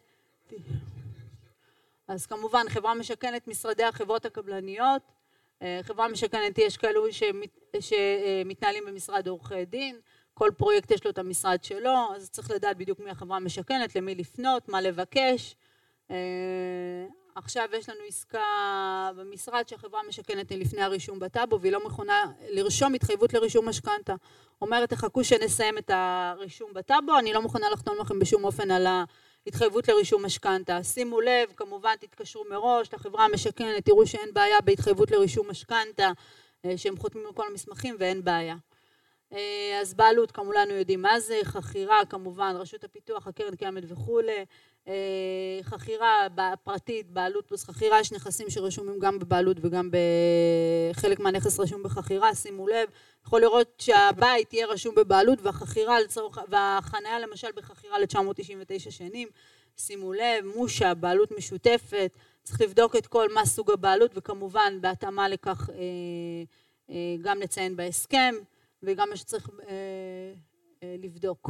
אז 2.08 2.26
כמובן 2.26 2.66
חברה 2.70 2.94
משכנת 2.94 3.48
משרדי 3.48 3.84
החברות 3.84 4.26
הקבלניות, 4.26 5.02
אה, 5.62 5.80
חברה 5.84 6.08
משכנת 6.08 6.58
יש 6.58 6.78
כאלו 6.78 7.06
שמתנהלים 7.80 8.84
במשרד 8.88 9.28
עורכי 9.28 9.66
דין, 9.66 10.00
כל 10.34 10.50
פרויקט 10.58 10.92
יש 10.92 11.06
לו 11.06 11.12
את 11.12 11.18
המשרד 11.18 11.64
שלו, 11.64 11.96
אז 12.16 12.30
צריך 12.30 12.52
לדעת 12.52 12.78
בדיוק 12.78 13.00
מי 13.00 13.10
החברה 13.10 13.38
המשכנת, 13.38 13.96
למי 13.96 14.16
לפנות, 14.16 14.70
מה 14.70 14.82
לבקש. 14.82 15.56
אה, 16.12 16.16
עכשיו 17.36 17.68
יש 17.74 17.90
לנו 17.90 18.00
עסקה 18.08 18.40
במשרד 19.16 19.68
שהחברה 19.68 20.02
משכנת 20.08 20.52
לפני 20.52 20.82
הרישום 20.82 21.20
בטאבו 21.20 21.60
והיא 21.62 21.72
לא 21.72 21.84
מוכנה 21.84 22.26
לרשום 22.50 22.94
התחייבות 22.94 23.34
לרישום 23.34 23.70
משכנתה. 23.70 24.16
אומרת 24.62 24.90
תחכו 24.90 25.24
שנסיים 25.24 25.78
את 25.78 25.92
הרישום 25.94 26.74
בטאבו, 26.74 27.20
אני 27.20 27.34
לא 27.34 27.42
מוכנה 27.42 27.70
לחתום 27.70 27.98
לכם 28.00 28.20
בשום 28.20 28.44
אופן 28.44 28.72
על 28.72 28.88
ההתחייבות 29.46 29.88
לרישום 29.88 30.26
משכנתה. 30.26 30.84
שימו 30.84 31.22
לב, 31.22 31.50
כמובן 31.56 31.96
תתקשרו 32.00 32.44
מראש 32.50 32.94
לחברה 32.94 33.26
המשכנת, 33.26 33.86
תראו 33.86 34.08
שאין 34.08 34.34
בעיה 34.34 34.62
בהתחייבות 34.62 35.12
לרישום 35.12 35.50
משכנתה, 35.50 36.12
אה, 36.66 36.78
שהם 36.78 36.98
חותמים 36.98 37.26
על 37.26 37.34
כל 37.34 37.44
המסמכים 37.50 37.96
ואין 38.00 38.24
בעיה. 38.24 38.56
אה, 39.34 39.80
אז 39.82 39.94
בעלות 39.94 40.32
כמולנו 40.32 40.74
יודעים 40.74 41.02
מה 41.02 41.20
זה, 41.20 41.40
חכירה 41.44 42.06
כמובן, 42.10 42.56
רשות 42.60 42.84
הפיתוח, 42.84 43.28
הקרן 43.28 43.56
קיימת 43.56 43.84
וכולי, 43.88 44.46
אה, 44.88 44.94
חכירה 45.62 46.28
פרטית, 46.64 47.10
בעלות 47.10 47.48
פלוס 47.48 47.64
חכירה, 47.64 48.00
יש 48.00 48.12
נכסים 48.12 48.50
שרשומים 48.50 49.00
גם 49.00 49.20
בבעלות 49.20 49.58
וגם 49.62 49.90
בחלק 50.92 51.20
מהנכס 51.20 51.60
רשום 51.60 51.84
בחכירה, 51.84 52.36
שימו 52.36 52.68
לב, 52.68 52.90
יכול 53.26 53.42
לראות 53.42 53.68
שהבית 53.78 54.54
יהיה 54.54 54.68
רשום 54.68 54.96
בבעלות 54.96 55.40
והחכירה 55.42 56.00
לצורך, 56.00 56.38
והחניה 56.50 57.20
למשל 57.20 57.48
בחכירה 57.56 58.00
ל-999 58.00 58.92
שנים, 58.92 59.28
שימו 59.78 60.14
לב, 60.14 60.46
מושה, 60.56 60.94
בעלות 60.94 61.32
משותפת, 61.38 62.12
צריך 62.44 62.62
לבדוק 62.62 62.96
את 62.96 63.08
כל 63.08 63.34
מה 63.34 63.46
סוג 63.46 63.72
הבעלות 63.72 64.12
וכמובן 64.16 64.78
בהתאמה 64.82 65.30
לכך 65.30 65.70
אה, 66.90 66.96
גם 67.22 67.40
לציין 67.40 67.76
בהסכם 67.76 68.36
וגם 68.84 69.10
מה 69.10 69.18
שצריך 69.18 69.50
אה, 69.50 69.74
אה, 70.84 70.96
לבדוק. 71.00 71.50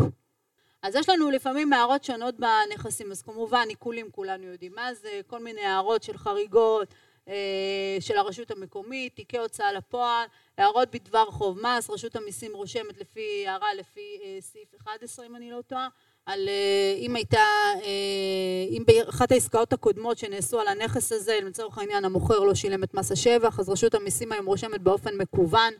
אז 0.81 0.95
יש 0.95 1.09
לנו 1.09 1.31
לפעמים 1.31 1.73
הערות 1.73 2.03
שונות 2.03 2.35
בנכסים, 2.35 3.11
אז 3.11 3.21
כמובן 3.21 3.65
עיקולים 3.69 4.11
כולנו 4.11 4.43
יודעים 4.43 4.75
מה 4.75 4.93
זה, 4.93 5.21
כל 5.27 5.43
מיני 5.43 5.61
הערות 5.61 6.03
של 6.03 6.17
חריגות 6.17 6.93
אה, 7.27 7.97
של 7.99 8.17
הרשות 8.17 8.51
המקומית, 8.51 9.15
תיקי 9.15 9.37
הוצאה 9.37 9.73
לפועל, 9.73 10.27
הערות 10.57 10.91
בדבר 10.91 11.25
חוב 11.25 11.59
מס, 11.61 11.89
רשות 11.89 12.15
המיסים 12.15 12.51
רושמת 12.53 12.97
לפי 12.97 13.47
הערה 13.47 13.73
לפי 13.73 14.19
אה, 14.23 14.37
סעיף 14.41 14.75
11 14.81 15.25
אם 15.25 15.35
אני 15.35 15.51
לא 15.51 15.61
טועה, 15.61 15.87
על 16.25 16.49
אה, 16.49 16.95
אם 16.97 17.15
הייתה, 17.15 17.45
אה, 17.83 18.65
אם 18.69 18.83
באחת 18.87 19.31
העסקאות 19.31 19.73
הקודמות 19.73 20.17
שנעשו 20.17 20.59
על 20.59 20.67
הנכס 20.67 21.11
הזה, 21.11 21.39
לצורך 21.43 21.77
העניין 21.77 22.05
המוכר 22.05 22.39
לא 22.39 22.55
שילם 22.55 22.83
את 22.83 22.93
מס 22.93 23.11
השבח, 23.11 23.59
אז 23.59 23.69
רשות 23.69 23.95
המיסים 23.95 24.31
היום 24.31 24.45
רושמת 24.45 24.81
באופן 24.81 25.17
מקוון 25.17 25.73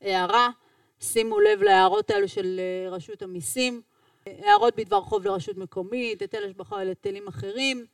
הערה 0.00 0.48
שימו 1.00 1.40
לב 1.40 1.62
להערות 1.62 2.10
האלו 2.10 2.28
של 2.28 2.60
אה, 2.60 2.90
רשות 2.90 3.22
המיסים, 3.22 3.82
הערות 4.26 4.76
בדבר 4.76 5.00
חוב 5.00 5.24
לרשות 5.24 5.56
מקומית, 5.56 6.20
היטל 6.20 6.44
השבחה 6.44 6.80
על 6.80 6.88
היטלים 6.88 7.28
אחרים, 7.28 7.86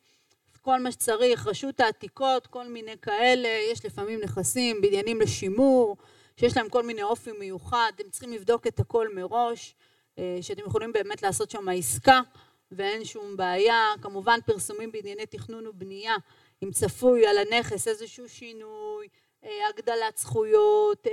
כל 0.63 0.81
מה 0.81 0.93
שצריך, 0.93 1.47
רשות 1.47 1.81
העתיקות, 1.81 2.47
כל 2.47 2.69
מיני 2.69 2.99
כאלה, 3.03 3.49
יש 3.73 3.85
לפעמים 3.85 4.21
נכסים, 4.21 4.81
בניינים 4.81 5.21
לשימור, 5.21 5.97
שיש 6.37 6.57
להם 6.57 6.69
כל 6.69 6.83
מיני 6.83 7.03
אופי 7.03 7.33
מיוחד, 7.33 7.93
אתם 7.95 8.11
צריכים 8.11 8.33
לבדוק 8.33 8.67
את 8.67 8.81
הכל 8.81 9.15
מראש, 9.15 9.75
אה, 10.19 10.39
שאתם 10.41 10.63
יכולים 10.67 10.93
באמת 10.93 11.23
לעשות 11.23 11.51
שם 11.51 11.69
עסקה 11.69 12.21
ואין 12.73 13.05
שום 13.05 13.37
בעיה, 13.37 13.93
כמובן 14.03 14.39
פרסומים 14.47 14.93
בענייני 14.93 15.27
תכנון 15.27 15.67
ובנייה, 15.67 16.15
אם 16.63 16.71
צפוי 16.71 17.27
על 17.27 17.39
הנכס 17.39 17.89
איזשהו 17.89 18.29
שינוי, 18.29 19.09
הגדלת 19.69 20.19
זכויות, 20.19 21.07
אה, 21.07 21.13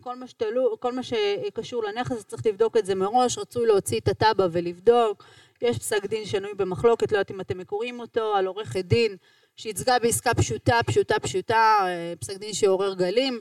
כל 0.00 0.16
מה, 0.16 0.26
שתלו, 0.26 0.80
כל 0.80 0.92
מה 0.92 1.02
שקשור 1.02 1.84
לנכס 1.84 2.24
צריך 2.24 2.46
לבדוק 2.46 2.76
את 2.76 2.86
זה 2.86 2.94
מראש, 2.94 3.38
רצוי 3.38 3.66
להוציא 3.66 4.00
את 4.00 4.08
הטאבה 4.08 4.46
ולבדוק, 4.52 5.24
יש 5.62 5.78
פסק 5.78 6.06
דין 6.06 6.24
שנוי 6.26 6.54
במחלוקת, 6.54 7.12
לא 7.12 7.18
יודעת 7.18 7.30
אם 7.30 7.40
אתם 7.40 7.64
קוראים 7.64 8.00
אותו, 8.00 8.34
על 8.34 8.46
עורכת 8.46 8.84
דין 8.84 9.16
שייצגה 9.56 9.98
בעסקה 9.98 10.34
פשוטה, 10.34 10.80
פשוטה, 10.86 11.20
פשוטה, 11.20 11.76
אה, 11.80 12.12
פסק 12.20 12.36
דין 12.36 12.52
שעורר 12.52 12.94
גלים, 12.94 13.40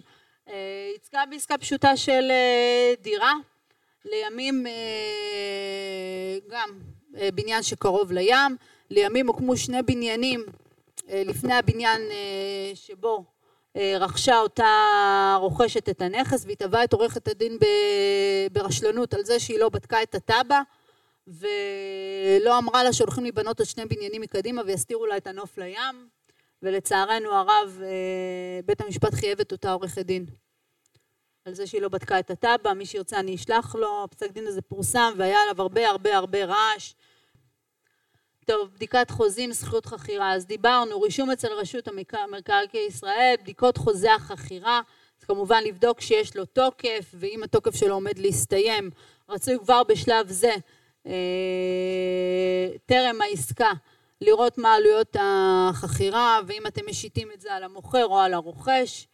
ייצגה 0.94 1.24
בעסקה 1.30 1.58
פשוטה 1.58 1.98
של 1.98 2.32
דירה, 3.02 3.34
לימים 4.06 4.66
גם 6.50 6.70
בניין 7.34 7.64
שקרוב 7.64 8.12
לים, 8.12 8.58
לימים 8.90 9.28
הוקמו 9.28 9.58
שני 9.58 9.82
בניינים 9.82 10.46
לפני 11.10 11.54
הבניין 11.54 12.02
שבו 12.76 13.18
אה, 13.18 13.35
רכשה 14.00 14.40
אותה 14.40 14.68
רוכשת 15.40 15.90
את 15.90 16.02
הנכס 16.02 16.46
והיא 16.46 16.58
תבעה 16.58 16.84
את 16.84 16.94
עורכת 16.94 17.28
הדין 17.28 17.58
ברשלנות 18.52 19.14
על 19.14 19.26
זה 19.26 19.40
שהיא 19.40 19.60
לא 19.60 19.70
בדקה 19.70 20.04
את 20.04 20.16
התב"ע 20.16 20.62
ולא 21.28 22.58
אמרה 22.58 22.84
לה 22.84 22.94
שהולכים 22.94 23.24
להיבנות 23.24 23.60
עוד 23.60 23.68
שני 23.68 23.86
בניינים 23.86 24.22
מקדימה 24.22 24.62
ויסתירו 24.66 25.06
לה 25.06 25.18
את 25.18 25.28
הנוף 25.28 25.58
לים. 25.58 26.16
ולצערנו 26.66 27.32
הרב 27.32 27.82
אה, 27.84 28.60
בית 28.66 28.82
המשפט 28.82 29.14
חייב 29.14 29.40
את 29.40 29.52
אותה 29.52 29.72
עורכת 29.72 30.06
דין. 30.06 30.26
על 31.46 31.54
זה 31.54 31.68
שהיא 31.68 31.82
לא 31.82 31.90
בדקה 31.90 32.20
את 32.20 32.32
התב"ע, 32.32 32.74
מי 32.74 32.86
שירצה 32.86 33.20
אני 33.20 33.36
אשלח 33.36 33.76
לו, 33.76 34.04
הפסק 34.04 34.32
דין 34.32 34.48
הזה 34.48 34.62
פורסם 34.62 35.14
והיה 35.18 35.38
עליו 35.44 35.62
הרבה 35.62 35.90
הרבה 35.90 36.18
הרבה 36.18 36.46
רעש 36.46 36.94
טוב, 38.46 38.70
בדיקת 38.76 39.12
חוזים, 39.12 39.52
זכויות 39.52 39.86
חכירה, 39.86 40.34
אז 40.34 40.46
דיברנו, 40.46 41.02
רישום 41.02 41.32
אצל 41.32 41.48
רשות 41.48 41.88
המקרקעי 41.88 42.86
ישראל, 42.88 43.36
בדיקות 43.42 43.78
חוזה 43.78 44.14
החכירה, 44.14 44.82
אז 45.20 45.26
כמובן 45.26 45.64
לבדוק 45.64 46.02
שיש 46.02 46.36
לו 46.36 46.46
תוקף, 46.46 47.12
ואם 47.14 47.44
התוקף 47.44 47.76
שלו 47.76 47.94
עומד 47.94 48.18
להסתיים, 48.20 48.90
רצוי 49.30 49.60
כבר 49.60 49.84
בשלב 49.84 50.30
זה, 50.30 50.56
אה, 51.08 51.12
טרם 52.86 53.22
העסקה, 53.22 53.72
לראות 54.22 54.58
מה 54.58 54.74
עלויות 54.74 55.16
החכירה, 55.20 56.40
ואם 56.48 56.68
אתם 56.68 56.82
משיתים 56.90 57.28
את 57.34 57.42
זה 57.42 57.54
על 57.54 57.64
המוכר 57.64 58.06
או 58.06 58.20
על 58.20 58.34
הרוכש, 58.34 59.08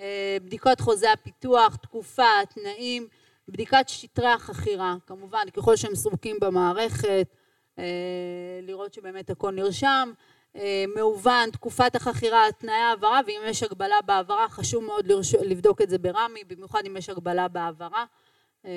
אה, 0.00 0.36
בדיקות 0.42 0.80
חוזה 0.80 1.12
הפיתוח, 1.12 1.76
תקופה, 1.76 2.44
תנאים, 2.54 3.08
בדיקת 3.48 3.88
שטרי 3.88 4.28
החכירה, 4.28 4.96
כמובן 5.06 5.50
ככל 5.56 5.76
שהם 5.76 5.94
סרוקים 5.94 6.36
במערכת, 6.40 7.04
אה, 7.08 7.22
לראות 8.62 8.94
שבאמת 8.94 9.30
הכל 9.30 9.50
נרשם, 9.50 10.12
אה, 10.56 10.84
מהוון, 10.94 11.50
תקופת 11.50 11.96
החכירה, 11.96 12.52
תנאי 12.58 12.74
העברה, 12.74 13.20
ואם 13.26 13.40
יש 13.46 13.62
הגבלה 13.62 13.96
בהעברה, 14.06 14.48
חשוב 14.48 14.84
מאוד 14.84 15.12
לבדוק 15.44 15.82
את 15.82 15.90
זה 15.90 15.98
ברמ"י, 15.98 16.44
במיוחד 16.44 16.82
אם 16.86 16.96
יש 16.96 17.10
הגבלה 17.10 17.48
בהעברה. 17.48 18.04
אה, 18.64 18.70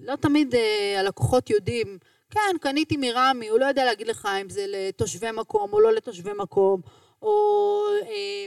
לא 0.00 0.16
תמיד 0.16 0.54
הלקוחות 0.98 1.50
יודעים, 1.50 1.98
כן, 2.30 2.56
קניתי 2.60 2.96
מרמ"י, 2.96 3.48
הוא 3.48 3.58
לא 3.58 3.64
יודע 3.64 3.84
להגיד 3.84 4.06
לך 4.08 4.28
אם 4.42 4.48
זה 4.48 4.64
לתושבי 4.68 5.30
מקום 5.30 5.72
או 5.72 5.80
לא 5.80 5.92
לתושבי 5.92 6.30
מקום, 6.38 6.80
או 7.22 7.82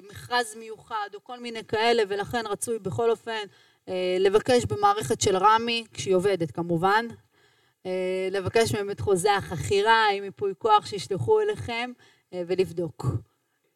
מכרז 0.10 0.56
מיוחד, 0.60 1.10
או 1.13 1.23
כל 1.23 1.39
מיני 1.39 1.63
כאלה, 1.63 2.03
ולכן 2.08 2.47
רצוי 2.47 2.79
בכל 2.79 3.12
אופן 3.12 3.39
לבקש 4.19 4.65
במערכת 4.65 5.21
של 5.21 5.38
רמ"י, 5.38 5.84
כשהיא 5.93 6.15
עובדת 6.15 6.51
כמובן, 6.51 7.06
אה, 7.10 7.15
לבקש 8.32 8.76
מהם 8.76 8.91
את 8.91 9.00
חוזה 9.00 9.36
החכירה 9.36 10.06
עם 10.13 10.24
ייפוי 10.24 10.54
כוח 10.58 10.86
שישלחו 10.86 11.41
אליכם 11.41 11.91
אה, 12.34 12.41
ולבדוק. 12.48 13.06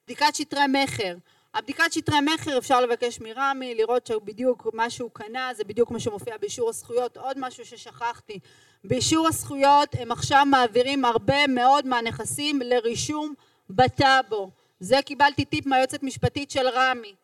בדיקת 0.06 0.36
שטרי 0.36 0.68
מכר 0.68 1.16
הבדיקת 1.58 1.94
שטרי 1.94 2.18
מכר 2.22 2.58
אפשר 2.58 2.82
לבקש 2.82 3.20
מרמי, 3.22 3.76
לראות 3.76 4.08
שבדיוק 4.08 4.68
מה 4.74 4.90
שהוא 4.90 5.10
קנה 5.14 5.50
זה 5.56 5.64
בדיוק 5.64 5.92
מה 5.92 6.00
שמופיע 6.00 6.38
באישור 6.38 6.70
הזכויות. 6.70 7.18
עוד 7.18 7.38
משהו 7.40 7.66
ששכחתי, 7.66 8.40
באישור 8.84 9.28
הזכויות 9.28 9.90
הם 10.00 10.12
עכשיו 10.12 10.46
מעבירים 10.46 11.06
הרבה 11.06 11.48
מאוד 11.48 11.88
מהנכסים 11.88 12.62
לרישום 12.62 13.34
בטאבו. 13.70 14.50
זה 14.80 15.00
קיבלתי 15.06 15.46
טיפ 15.46 15.66
מהיועצת 15.66 16.04
משפטית 16.04 16.52
של 16.52 16.68
רמי, 16.68 17.16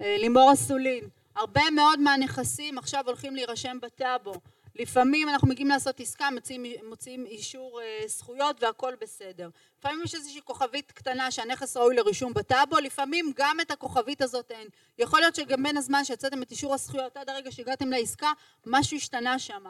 אה, 0.00 0.16
לימור 0.18 0.52
אסולין. 0.52 1.04
הרבה 1.36 1.70
מאוד 1.70 2.00
מהנכסים 2.00 2.78
עכשיו 2.78 3.04
הולכים 3.06 3.34
להירשם 3.34 3.78
בטאבו. 3.82 4.34
לפעמים 4.74 5.28
אנחנו 5.28 5.48
מגיעים 5.48 5.68
לעשות 5.68 6.00
עסקה, 6.00 6.28
מוצאים, 6.34 6.64
מוצאים 6.88 7.26
אישור 7.26 7.80
אה, 7.80 8.08
זכויות 8.08 8.62
והכל 8.62 8.94
בסדר. 9.00 9.48
לפעמים 9.78 10.00
יש 10.04 10.14
איזושהי 10.14 10.40
כוכבית 10.44 10.92
קטנה 10.92 11.30
שהנכס 11.30 11.76
ראוי 11.76 11.96
לרישום 11.96 12.34
בטאבו, 12.34 12.78
לפעמים 12.78 13.32
גם 13.36 13.60
את 13.60 13.70
הכוכבית 13.70 14.22
הזאת 14.22 14.50
אין. 14.50 14.68
יכול 14.98 15.20
להיות 15.20 15.34
שגם 15.34 15.62
בין 15.62 15.76
הזמן 15.76 16.04
שיצאתם 16.04 16.42
את 16.42 16.50
אישור 16.50 16.74
הזכויות 16.74 17.16
עד 17.16 17.30
הרגע 17.30 17.52
שהגעתם 17.52 17.88
לעסקה, 17.88 18.32
משהו 18.66 18.96
השתנה 18.96 19.38
שם. 19.38 19.64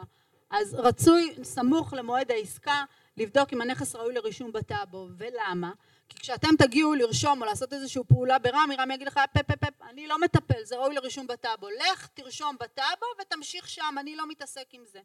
אז 0.49 0.73
רצוי 0.73 1.35
סמוך 1.43 1.93
למועד 1.93 2.31
העסקה 2.31 2.83
לבדוק 3.17 3.53
אם 3.53 3.61
הנכס 3.61 3.95
ראוי 3.95 4.13
לרישום 4.13 4.51
בטאבו. 4.51 5.07
ולמה? 5.17 5.71
כי 6.09 6.19
כשאתם 6.19 6.55
תגיעו 6.57 6.93
לרשום 6.93 7.41
או 7.41 7.45
לעשות 7.45 7.73
איזושהי 7.73 8.01
פעולה 8.07 8.39
ברמי, 8.39 8.75
רמי 8.75 8.93
יגיד 8.93 9.07
לך 9.07 9.19
פפ 9.33 9.41
פפ 9.41 9.55
פפ, 9.55 9.81
אני 9.89 10.07
לא 10.07 10.19
מטפל, 10.19 10.63
זה 10.63 10.75
ראוי 10.75 10.95
לרישום 10.95 11.27
בטאבו. 11.27 11.67
לך 11.69 12.07
תרשום 12.13 12.55
בטאבו 12.59 13.05
ותמשיך 13.21 13.69
שם, 13.69 13.95
אני 13.99 14.15
לא 14.15 14.27
מתעסק 14.27 14.65
עם 14.71 14.85
זה. 14.85 14.99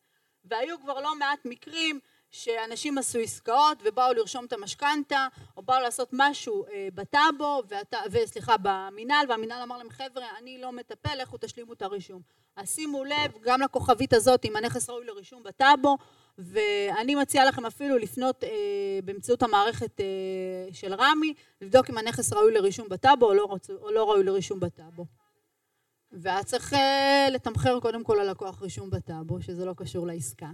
והיו 0.45 0.81
כבר 0.81 1.01
לא 1.01 1.15
מעט 1.15 1.39
מקרים 1.45 2.01
שאנשים 2.31 2.99
עשו 2.99 3.19
עסקאות 3.19 3.79
ובאו 3.85 4.13
לרשום 4.13 4.45
את 4.45 4.53
המשכנתה 4.53 5.27
או 5.57 5.63
באו 5.63 5.81
לעשות 5.81 6.09
משהו 6.13 6.67
אה, 6.67 6.89
בטאבו 6.95 7.63
וסליחה 8.11 8.55
במינהל 8.63 9.27
והמינהל 9.29 9.63
אמר 9.63 9.77
להם 9.77 9.91
חבר'ה 9.91 10.27
אני 10.39 10.59
לא 10.59 10.73
מטפל 10.73 11.15
לכו 11.15 11.37
תשלימו 11.41 11.73
את 11.73 11.83
הרישום 11.83 12.23
אז 12.57 12.75
שימו 12.75 13.05
לב 13.05 13.33
גם 13.43 13.61
לכוכבית 13.61 14.13
הזאת 14.13 14.45
אם 14.45 14.57
הנכס 14.57 14.91
ראוי 14.91 15.07
לרישום 15.07 15.43
בטאבו 15.43 15.99
ואני 16.39 17.15
מציעה 17.15 17.45
לכם 17.45 17.67
אפילו 17.67 17.99
לפנות 17.99 18.45
אה, 18.45 18.99
באמצעות 19.05 19.43
המערכת 19.43 20.01
אה, 20.01 20.07
של 20.73 20.95
רמ"י, 20.95 21.35
לבדוק 21.61 21.91
אם 21.91 21.99
הנכס 21.99 22.33
ראוי 22.33 22.55
לרישום 22.55 22.89
בטאבו 22.89 23.27
או, 23.27 23.35
לא, 23.35 23.57
או 23.71 23.91
לא 23.91 24.11
ראוי 24.11 24.25
לרישום 24.25 24.61
בטאבו. 24.61 25.07
והיה 26.13 26.45
צריך 26.45 26.73
אה, 26.73 27.27
לתמחר 27.31 27.81
קודם 27.81 28.05
כל 28.05 28.19
ללקוח 28.23 28.63
רישום 28.63 28.91
בטאבו, 28.91 29.43
שזה 29.43 29.65
לא 29.65 29.75
קשור 29.77 30.07
לעסקה. 30.07 30.51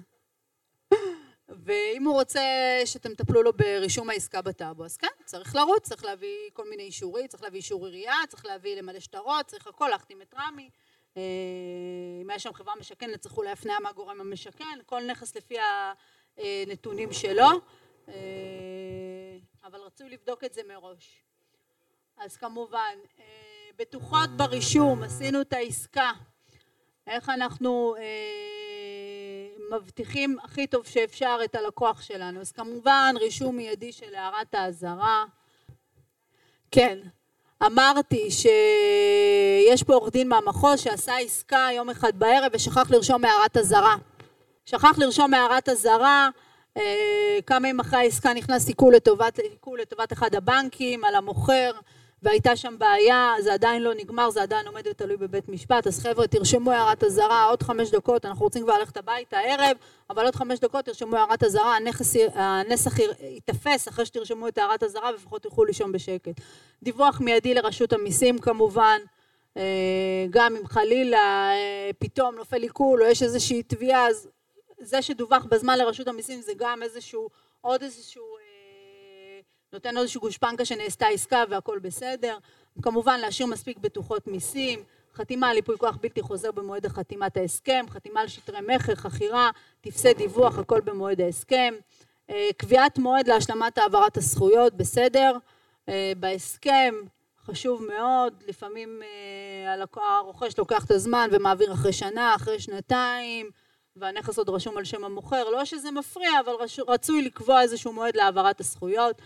ואם 1.49 2.05
הוא 2.05 2.15
רוצה 2.15 2.41
שאתם 2.85 3.15
תטפלו 3.15 3.43
לו 3.43 3.53
ברישום 3.53 4.11
העסקה 4.11 4.43
בטאבו, 4.43 4.85
אז 4.85 4.97
כן, 4.97 5.09
צריך 5.25 5.55
לרוץ, 5.55 5.89
צריך 5.89 6.05
להביא 6.05 6.37
כל 6.53 6.71
מיני 6.71 6.83
אישורים, 6.83 7.27
צריך 7.27 7.43
להביא 7.43 7.59
אישור 7.59 7.87
עירייה, 7.87 8.15
צריך 8.29 8.47
להביא 8.47 8.77
למלא 8.77 9.01
שטרות, 9.01 9.47
צריך 9.47 9.67
הכל, 9.67 9.89
להחתים 9.89 10.23
את 10.23 10.35
רמ"י. 10.35 10.71
אה, 11.17 11.23
אם 12.23 12.31
היה 12.31 12.39
שם 12.39 12.53
חברה 12.53 12.75
משכנת, 12.81 13.21
צריך 13.21 13.37
אולי 13.37 13.51
הפניה 13.51 13.81
מהגורם 13.81 14.21
המשכן, 14.21 14.79
כל 14.87 15.03
נכס 15.07 15.37
לפי 15.37 15.57
הנתונים 16.39 17.13
שלו, 17.13 17.49
אה, 18.09 18.15
אבל 19.65 19.81
רצוי 19.81 20.11
לבדוק 20.11 20.45
את 20.45 20.53
זה 20.53 20.63
מראש. 20.69 21.23
אז 22.17 22.37
כמובן, 22.37 22.97
אה, 23.19 23.25
בטוחות 23.77 24.31
ברישום, 24.31 25.03
עשינו 25.03 25.41
את 25.41 25.53
העסקה, 25.53 26.13
איך 27.07 27.29
אנחנו 27.29 27.95
מבטיחים 29.71 30.39
הכי 30.43 30.67
טוב 30.67 30.87
שאפשר 30.87 31.39
את 31.45 31.55
הלקוח 31.55 32.03
שלנו. 32.03 32.41
אז 32.41 32.53
כמובן 32.53 33.15
רישום 33.21 33.57
מיידי 33.57 33.93
של 33.93 34.15
הערת 34.15 34.55
האזהרה. 34.55 35.25
כן, 36.71 36.99
אמרתי 37.67 38.31
שיש 38.31 39.83
פה 39.83 39.95
עורך 39.95 40.13
דין 40.13 40.29
מהמחוז 40.29 40.81
שעשה 40.81 41.17
עסקה 41.19 41.69
יום 41.77 41.91
אחד 41.91 42.13
בערב 42.15 42.51
ושכח 42.53 42.91
לרשום 42.91 43.25
הערת 43.25 43.57
אזהרה. 43.57 43.97
שכח 44.65 44.99
לרשום 44.99 45.35
הערת 45.35 45.69
אזהרה, 45.69 46.29
אה, 46.77 46.83
כמה 47.47 47.69
ימים 47.69 47.81
אחרי 47.81 47.99
העסקה 47.99 48.35
נכנס 48.35 48.69
עיקול 48.69 48.95
לטובת, 48.95 49.39
לטובת 49.81 50.13
אחד 50.13 50.35
הבנקים 50.35 51.05
על 51.05 51.15
המוכר 51.15 51.71
והייתה 52.23 52.57
שם 52.57 52.75
בעיה, 52.79 53.35
זה 53.41 53.55
עדיין 53.55 53.83
לא 53.83 53.95
נגמר, 53.95 54.31
זה 54.31 54.43
עדיין 54.43 54.67
עומד 54.67 54.87
ותלוי 54.91 55.17
בבית 55.17 55.49
משפט, 55.49 55.87
אז 55.87 56.01
חבר'ה 56.03 56.27
תרשמו 56.27 56.73
הערת 56.73 57.05
אזהרה, 57.05 57.45
עוד 57.45 57.63
חמש 57.63 57.91
דקות, 57.91 58.25
אנחנו 58.25 58.45
רוצים 58.45 58.63
כבר 58.63 58.79
ללכת 58.79 58.97
הביתה 58.97 59.39
הערב, 59.39 59.77
אבל 60.11 60.25
עוד 60.25 60.35
חמש 60.35 60.59
דקות 60.59 60.85
תרשמו 60.85 61.17
הערת 61.17 61.45
אזהרה, 61.45 61.77
הנסח 62.35 62.99
ייתפס 63.21 63.89
אחרי 63.89 64.07
שתרשמו 64.07 64.49
את 64.49 64.59
הערת 64.59 64.83
אזהרה 64.83 65.11
ולפחות 65.11 65.43
תוכלו 65.43 65.65
לישון 65.65 65.93
בשקט. 65.93 66.41
דיווח 66.83 67.21
מיידי 67.21 67.55
לרשות 67.55 67.93
המיסים 67.93 68.39
כמובן, 68.39 68.99
אה, 69.57 70.27
גם 70.31 70.57
אם 70.57 70.67
חלילה 70.67 71.51
אה, 71.53 71.91
פתאום 71.99 72.35
נופל 72.35 72.63
עיקול 72.63 73.03
או 73.03 73.09
יש 73.09 73.23
איזושהי 73.23 73.63
תביעה, 73.63 74.09
אז 74.09 74.29
זה 74.81 75.03
שדווח 75.03 75.45
בזמן 75.45 75.79
לרשות 75.79 76.09
המיסים 76.09 76.41
זה 76.41 76.53
גם 76.57 76.83
איזשהו, 76.83 77.29
עוד 77.61 77.83
איזשהו 77.83 78.30
נותן 79.73 79.95
לו 79.95 80.01
איזושהי 80.01 80.21
גושפנקה 80.21 80.65
שנעשתה 80.65 81.07
עסקה 81.07 81.45
והכל 81.49 81.79
בסדר, 81.79 82.39
כמובן 82.83 83.21
להשאיר 83.21 83.49
מספיק 83.49 83.79
בטוחות 83.79 84.27
מיסים, 84.27 84.83
חתימה 85.15 85.51
על 85.51 85.57
ייפוי 85.57 85.79
כוח 85.79 85.97
בלתי 86.01 86.23
חוזר 86.23 86.53
במועד 86.53 86.87
החתימת 86.87 87.37
ההסכם, 87.37 87.85
חתימה 87.91 88.21
על 88.21 88.29
שטרי 88.29 88.59
מכר, 88.69 88.95
חכירה, 88.95 89.51
טפסי 89.81 90.15
דיווח, 90.15 90.59
הכל 90.59 90.81
במועד 90.81 91.21
ההסכם, 91.21 91.75
אה, 92.31 92.49
קביעת 92.57 92.99
מועד 92.99 93.29
להשלמת 93.29 93.79
העברת 93.79 94.17
הזכויות, 94.17 94.75
בסדר, 94.75 95.37
אה, 95.89 96.13
בהסכם, 96.17 96.95
חשוב 97.45 97.83
מאוד, 97.83 98.35
לפעמים 98.49 99.03
אה, 99.03 99.85
הרוכש 99.97 100.59
לוקח 100.59 100.85
את 100.85 100.91
הזמן 100.91 101.29
ומעביר 101.33 101.73
אחרי 101.73 101.93
שנה, 101.93 102.35
אחרי 102.35 102.61
שנתיים, 102.61 103.51
והנכס 103.97 104.39
עוד 104.39 104.49
רשום 104.49 104.79
על 104.79 104.85
שם 104.85 105.05
המוכר, 105.05 105.51
לא 105.51 105.65
שזה 105.65 105.91
מפריע, 105.91 106.31
אבל 106.45 106.53
רצוי 106.89 107.23
לקבוע 107.23 107.63
איזשהו 107.63 107.93
מועד 107.93 108.17
להעברת 108.17 108.61
הזכויות. 108.61 109.23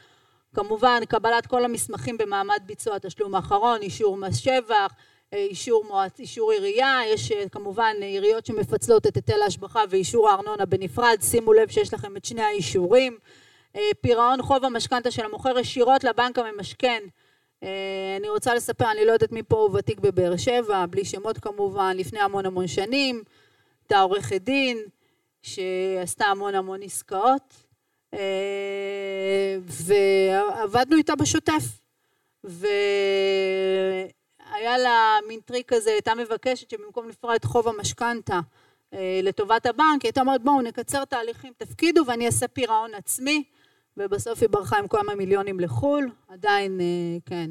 כמובן 0.55 1.01
קבלת 1.09 1.47
כל 1.47 1.65
המסמכים 1.65 2.19
במעמד 2.19 2.61
ביצוע 2.67 2.97
התשלום 2.97 3.35
האחרון, 3.35 3.83
אישור 3.83 4.17
מס 4.17 4.37
שבח, 4.37 4.95
אה, 5.33 5.39
אישור, 5.39 5.85
מועצ... 5.85 6.21
אישור 6.21 6.53
עירייה, 6.53 7.01
יש 7.07 7.33
אה, 7.33 7.49
כמובן 7.49 7.95
עיריות 8.01 8.47
שמפצלות 8.47 9.07
את 9.07 9.17
היטל 9.17 9.43
ההשבחה 9.43 9.81
ואישור 9.91 10.29
הארנונה 10.29 10.67
בנפרד, 10.67 11.17
שימו 11.23 11.53
לב 11.53 11.69
שיש 11.69 11.95
לכם 11.95 12.17
את 12.17 12.25
שני 12.25 12.43
האישורים, 12.43 13.19
אה, 13.77 13.81
פירעון 14.01 14.43
חוב 14.43 14.65
המשכנתה 14.65 15.11
של 15.11 15.25
המוכר 15.25 15.59
ישירות 15.59 16.05
לבנק 16.05 16.39
הממשכן, 16.39 17.03
אני 18.21 18.29
רוצה 18.29 18.55
לספר, 18.55 18.91
אני 18.91 19.05
לא 19.05 19.13
יודעת 19.13 19.33
מי 19.33 19.43
פה 19.43 19.57
הוא 19.57 19.79
ותיק 19.79 20.01
בבאר 20.01 20.37
שבע, 20.37 20.87
בלי 20.87 21.05
שמות 21.05 21.39
כמובן, 21.39 21.97
לפני 21.97 22.21
המון 22.21 22.47
המון 22.47 22.67
שנים, 22.67 23.23
הייתה 23.83 24.01
עורכת 24.01 24.41
דין 24.43 24.79
שעשתה 25.43 26.25
המון 26.25 26.55
המון 26.55 26.83
עסקאות, 26.83 27.43
אה, 27.43 27.64
ועבדנו 29.67 30.97
איתה 30.97 31.17
בשוטף. 31.17 31.63
והיה 32.45 32.79
לה 34.79 35.19
מין 35.29 35.41
טריק 35.41 35.75
כזה, 35.75 35.91
הייתה 35.91 36.15
מבקשת 36.15 36.71
שבמקום 36.71 37.09
לפרוע 37.09 37.37
את 37.37 37.45
חוב 37.45 37.69
המשכנתה 37.69 38.41
אה, 38.95 39.21
לטובת 39.23 39.67
הבנק, 39.67 40.03
היא 40.03 40.09
הייתה 40.09 40.21
אומרת 40.21 40.43
בואו 40.43 40.63
נקצר 40.63 41.05
תהליכים, 41.05 41.53
תפקידו 41.57 42.03
ואני 42.07 42.27
אעשה 42.27 42.49
פירעון 42.49 42.95
עצמי, 42.95 43.45
ובסוף 43.97 44.43
היא 44.43 44.49
ברחה 44.49 44.79
עם 44.79 44.89
כמה 44.89 45.15
מיליונים 45.15 45.61
לחו"ל, 45.61 46.11
עדיין, 46.29 46.81
אה, 46.81 47.19
כן. 47.27 47.51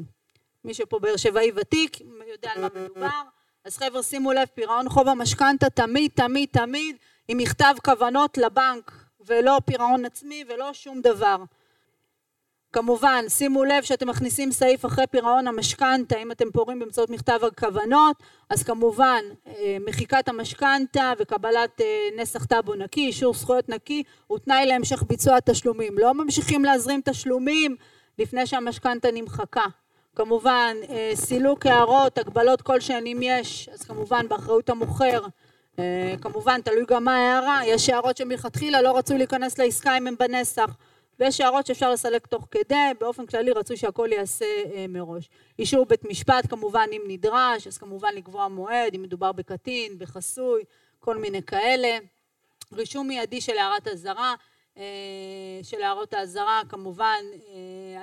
מי 0.64 0.74
שפה 0.74 0.98
באר 0.98 1.16
שבעי 1.16 1.52
ותיק, 1.54 2.00
יודע 2.32 2.50
על 2.54 2.60
מה 2.60 2.68
מדובר. 2.74 3.22
אז 3.64 3.78
חבר'ה 3.78 4.02
שימו 4.02 4.32
לב, 4.32 4.48
פירעון 4.54 4.88
חוב 4.88 5.08
המשכנתה 5.08 5.70
תמיד, 5.70 6.10
תמיד, 6.14 6.48
תמיד 6.52 6.96
עם 7.28 7.38
מכתב 7.38 7.74
כוונות 7.84 8.38
לבנק. 8.38 9.03
ולא 9.26 9.60
פירעון 9.64 10.04
עצמי 10.04 10.44
ולא 10.48 10.72
שום 10.72 11.00
דבר. 11.00 11.36
כמובן, 12.74 13.24
שימו 13.28 13.64
לב 13.64 13.82
שאתם 13.82 14.08
מכניסים 14.08 14.52
סעיף 14.52 14.86
אחרי 14.86 15.06
פירעון 15.10 15.48
המשכנתה, 15.48 16.18
אם 16.18 16.32
אתם 16.32 16.50
פורעים 16.50 16.78
באמצעות 16.78 17.10
מכתב 17.10 17.40
הכוונות, 17.46 18.16
אז 18.50 18.62
כמובן 18.62 19.22
אה, 19.46 19.76
מחיקת 19.86 20.28
המשכנתה 20.28 21.12
וקבלת 21.18 21.80
אה, 21.80 22.08
נסח 22.16 22.44
טאבו 22.44 22.74
נקי, 22.74 23.06
אישור 23.06 23.34
זכויות 23.34 23.68
נקי, 23.68 24.02
הוא 24.26 24.38
תנאי 24.38 24.66
להמשך 24.66 25.02
ביצוע 25.02 25.36
התשלומים. 25.36 25.98
לא 25.98 26.14
ממשיכים 26.14 26.64
להזרים 26.64 27.00
תשלומים 27.04 27.76
לפני 28.18 28.46
שהמשכנתה 28.46 29.08
נמחקה. 29.12 29.64
כמובן, 30.16 30.76
אה, 30.88 31.10
סילוק 31.14 31.66
הערות, 31.66 32.18
הגבלות 32.18 32.62
כלשהן 32.62 33.06
אם 33.06 33.20
יש, 33.22 33.68
אז 33.72 33.82
כמובן 33.82 34.28
באחריות 34.28 34.70
המוכר 34.70 35.20
כמובן, 36.20 36.60
תלוי 36.60 36.84
גם 36.88 37.04
מה 37.04 37.16
ההערה, 37.16 37.60
יש 37.66 37.88
הערות 37.88 38.16
שמלכתחילה 38.16 38.82
לא 38.82 38.98
רצו 38.98 39.16
להיכנס 39.16 39.58
לעסקה 39.58 39.98
אם 39.98 40.06
הם 40.06 40.14
בנסח, 40.18 40.76
ויש 41.20 41.40
הערות 41.40 41.66
שאפשר 41.66 41.90
לסלק 41.90 42.26
תוך 42.26 42.48
כדי, 42.50 42.74
באופן 43.00 43.26
כללי 43.26 43.52
רצוי 43.52 43.76
שהכל 43.76 44.08
ייעשה 44.12 44.44
אה, 44.44 44.86
מראש. 44.88 45.28
אישור 45.58 45.86
בית 45.86 46.04
משפט 46.04 46.50
כמובן 46.50 46.86
אם 46.92 47.02
נדרש, 47.08 47.66
אז 47.66 47.78
כמובן 47.78 48.08
לקבוע 48.14 48.48
מועד, 48.48 48.94
אם 48.94 49.02
מדובר 49.02 49.32
בקטין, 49.32 49.98
בחסוי, 49.98 50.62
כל 51.00 51.16
מיני 51.16 51.42
כאלה. 51.42 51.98
רישום 52.72 53.08
מיידי 53.08 53.40
של 53.40 53.58
הערת 53.58 53.88
אזהרה, 53.88 54.34
אה, 54.76 54.82
של 55.62 55.82
הערות 55.82 56.14
האזהרה 56.14 56.62
כמובן, 56.68 57.22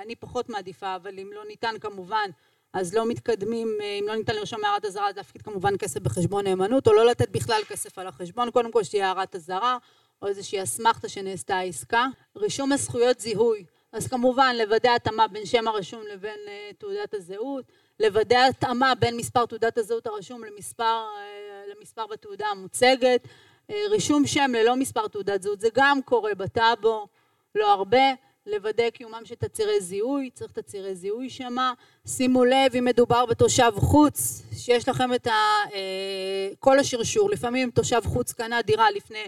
אני 0.02 0.16
פחות 0.16 0.48
מעדיפה, 0.48 0.96
אבל 0.96 1.18
אם 1.18 1.30
לא 1.32 1.44
ניתן 1.48 1.74
כמובן 1.80 2.30
אז 2.72 2.94
לא 2.94 3.06
מתקדמים, 3.06 3.76
אה, 3.80 3.98
אם 4.00 4.04
לא 4.08 4.16
ניתן 4.16 4.34
לרשום 4.34 4.64
הערת 4.64 4.84
אזהרה, 4.84 5.08
אז 5.08 5.16
להפקיד 5.16 5.42
כמובן 5.42 5.76
כסף 5.78 6.00
בחשבון 6.00 6.44
נאמנות, 6.44 6.86
או 6.86 6.92
לא 6.92 7.06
לתת 7.06 7.28
בכלל 7.28 7.60
כסף 7.68 7.98
על 7.98 8.06
החשבון, 8.06 8.50
קודם 8.50 8.72
כל 8.72 8.82
שתהיה 8.82 9.06
הערת 9.06 9.34
אזהרה, 9.34 9.78
או 10.22 10.28
איזושהי 10.28 10.62
אסמכתה 10.62 11.08
שנעשתה 11.08 11.56
העסקה. 11.56 12.06
רישום 12.36 12.72
הזכויות 12.72 13.20
זיהוי, 13.20 13.64
אז 13.92 14.06
כמובן 14.06 14.56
לוודא 14.58 14.90
התאמה 14.90 15.28
בין 15.28 15.46
שם 15.46 15.68
הרשום 15.68 16.02
לבין 16.12 16.38
uh, 16.46 16.76
תעודת 16.78 17.14
הזהות, 17.14 17.64
לוודא 18.00 18.38
התאמה 18.50 18.94
בין 18.94 19.16
מספר 19.16 19.46
תעודת 19.46 19.78
הזהות 19.78 20.06
הרשום 20.06 20.44
למספר, 20.44 21.04
uh, 21.14 21.76
למספר 21.76 22.06
בתעודה 22.06 22.46
המוצגת, 22.46 23.24
uh, 23.24 23.74
רישום 23.90 24.26
שם 24.26 24.50
ללא 24.54 24.76
מספר 24.76 25.08
תעודת 25.08 25.42
זהות, 25.42 25.60
זה 25.60 25.68
גם 25.74 26.02
קורה 26.04 26.34
בטאבו, 26.34 27.06
לא 27.54 27.72
הרבה. 27.72 28.31
לוודא 28.46 28.90
קיומם 28.90 29.22
של 29.24 29.34
תצהירי 29.34 29.80
זיהוי, 29.80 30.30
צריך 30.34 30.52
תצהירי 30.52 30.94
זיהוי 30.94 31.30
שמה, 31.30 31.72
שימו 32.06 32.44
לב 32.44 32.76
אם 32.78 32.84
מדובר 32.84 33.26
בתושב 33.26 33.72
חוץ, 33.76 34.42
שיש 34.56 34.88
לכם 34.88 35.14
את 35.14 35.26
ה, 35.26 35.30
אה, 35.74 36.48
כל 36.58 36.78
השרשור, 36.78 37.30
לפעמים 37.30 37.70
תושב 37.70 38.00
חוץ 38.04 38.32
קנה 38.32 38.62
דירה 38.62 38.90
לפני 38.90 39.24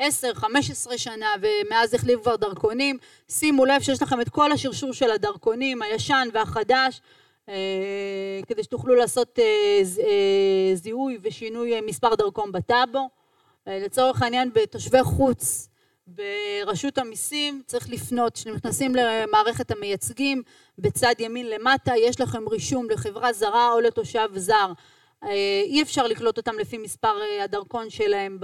10-15 0.00 0.02
שנה 0.96 1.26
ומאז 1.40 1.94
החליף 1.94 2.20
כבר 2.20 2.36
דרכונים, 2.36 2.98
שימו 3.28 3.64
לב 3.64 3.82
שיש 3.82 4.02
לכם 4.02 4.20
את 4.20 4.28
כל 4.28 4.52
השרשור 4.52 4.92
של 4.92 5.10
הדרכונים, 5.10 5.82
הישן 5.82 6.28
והחדש, 6.32 7.00
אה, 7.48 8.40
כדי 8.46 8.62
שתוכלו 8.62 8.94
לעשות 8.94 9.38
אה, 9.38 10.74
זיהוי 10.74 11.18
ושינוי 11.22 11.80
מספר 11.80 12.14
דרכון 12.14 12.52
בטאבו. 12.52 13.08
לצורך 13.66 14.22
העניין 14.22 14.50
בתושבי 14.54 15.02
חוץ 15.02 15.68
ברשות 16.08 16.98
המיסים 16.98 17.62
צריך 17.66 17.90
לפנות, 17.90 18.34
כשנכנסים 18.34 18.94
למערכת 18.94 19.70
המייצגים, 19.70 20.42
בצד 20.78 21.14
ימין 21.18 21.50
למטה 21.50 21.92
יש 21.96 22.20
לכם 22.20 22.48
רישום 22.48 22.90
לחברה 22.90 23.32
זרה 23.32 23.72
או 23.72 23.80
לתושב 23.80 24.28
זר. 24.34 24.72
אי 25.64 25.82
אפשר 25.82 26.06
לקלוט 26.06 26.36
אותם 26.36 26.58
לפי 26.58 26.78
מספר 26.78 27.14
הדרכון 27.44 27.90
שלהם 27.90 28.38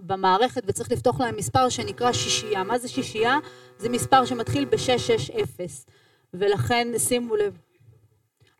במערכת 0.00 0.62
וצריך 0.66 0.92
לפתוח 0.92 1.20
להם 1.20 1.36
מספר 1.36 1.68
שנקרא 1.68 2.12
שישייה. 2.12 2.62
מה 2.62 2.78
זה 2.78 2.88
שישייה? 2.88 3.38
זה 3.78 3.88
מספר 3.88 4.24
שמתחיל 4.24 4.64
ב-660 4.64 5.90
ולכן 6.34 6.88
שימו 6.98 7.36
לב. 7.36 7.58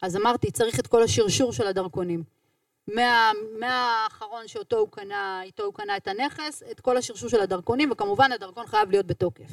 אז 0.02 0.16
אמרתי, 0.16 0.50
צריך 0.50 0.80
את 0.80 0.86
כל 0.86 1.02
השרשור 1.02 1.52
של 1.52 1.66
הדרכונים. 1.66 2.41
מה, 2.88 3.30
מהאחרון 3.58 4.48
שאותו 4.48 4.76
הוא 4.76 4.88
קנה, 4.90 5.42
איתו 5.42 5.62
הוא 5.62 5.74
קנה 5.74 5.96
את 5.96 6.08
הנכס, 6.08 6.62
את 6.70 6.80
כל 6.80 6.96
השרשור 6.96 7.28
של 7.28 7.40
הדרכונים, 7.40 7.90
וכמובן 7.90 8.32
הדרכון 8.32 8.66
חייב 8.66 8.90
להיות 8.90 9.06
בתוקף. 9.06 9.50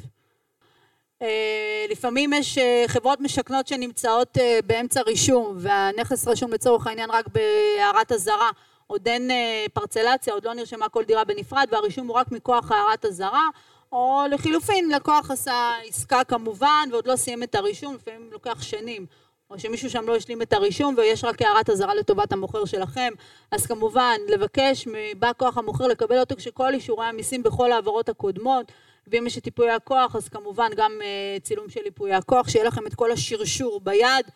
אה, 1.22 1.86
לפעמים 1.90 2.32
יש 2.32 2.58
אה, 2.58 2.84
חברות 2.86 3.20
משכנות 3.20 3.66
שנמצאות 3.66 4.38
אה, 4.38 4.58
באמצע 4.66 5.00
רישום, 5.00 5.56
והנכס 5.58 6.28
רשום 6.28 6.52
לצורך 6.52 6.86
העניין 6.86 7.10
רק 7.10 7.26
בהערת 7.28 8.12
אזהרה, 8.12 8.50
עוד 8.86 9.08
אין 9.08 9.30
פרצלציה, 9.72 10.32
עוד 10.32 10.44
לא 10.44 10.54
נרשמה 10.54 10.88
כל 10.88 11.04
דירה 11.04 11.24
בנפרד, 11.24 11.66
והרישום 11.72 12.08
הוא 12.08 12.16
רק 12.16 12.32
מכוח 12.32 12.72
הערת 12.72 13.04
אזהרה, 13.04 13.48
או 13.92 14.22
לחילופין, 14.30 14.90
לקוח 14.90 15.30
עשה 15.30 15.72
עסקה 15.88 16.24
כמובן, 16.24 16.88
ועוד 16.92 17.06
לא 17.06 17.16
סיים 17.16 17.42
את 17.42 17.54
הרישום, 17.54 17.94
לפעמים 17.94 18.28
לוקח 18.32 18.62
שנים. 18.62 19.06
או 19.50 19.58
שמישהו 19.58 19.90
שם 19.90 20.08
לא 20.08 20.16
השלים 20.16 20.42
את 20.42 20.52
הרישום 20.52 20.94
ויש 20.98 21.24
רק 21.24 21.42
הערת 21.42 21.70
אזהרה 21.70 21.94
לטובת 21.94 22.32
המוכר 22.32 22.64
שלכם, 22.64 23.12
אז 23.50 23.66
כמובן 23.66 24.16
לבקש 24.28 24.88
מבא 24.92 25.30
כוח 25.36 25.58
המוכר 25.58 25.86
לקבל 25.86 26.20
אותו 26.20 26.36
כשכל 26.36 26.74
אישורי 26.74 27.06
המיסים 27.06 27.42
בכל 27.42 27.72
העברות 27.72 28.08
הקודמות, 28.08 28.72
ואם 29.06 29.26
יש 29.26 29.38
את 29.38 29.46
ייפויי 29.46 29.70
הכוח 29.70 30.16
אז 30.16 30.28
כמובן 30.28 30.68
גם 30.76 30.92
uh, 31.00 31.42
צילום 31.42 31.68
של 31.68 31.80
ייפויי 31.84 32.14
הכוח, 32.14 32.48
שיהיה 32.48 32.64
לכם 32.64 32.86
את 32.86 32.94
כל 32.94 33.12
השרשור 33.12 33.80
ביד 33.80 34.26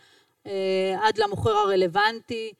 uh, 0.44 0.48
עד 1.02 1.18
למוכר 1.18 1.50
הרלוונטי. 1.50 2.52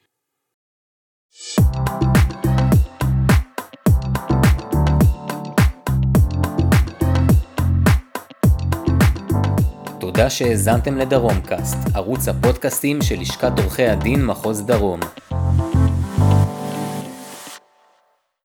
תודה 10.05 10.29
שהאזנתם 10.29 10.97
לדרום 10.97 11.41
קאסט, 11.41 11.77
ערוץ 11.95 12.27
הפודקאסטים 12.27 13.01
של 13.01 13.19
לשכת 13.19 13.59
עורכי 13.59 13.87
הדין 13.87 14.25
מחוז 14.25 14.61
דרום. 14.61 14.99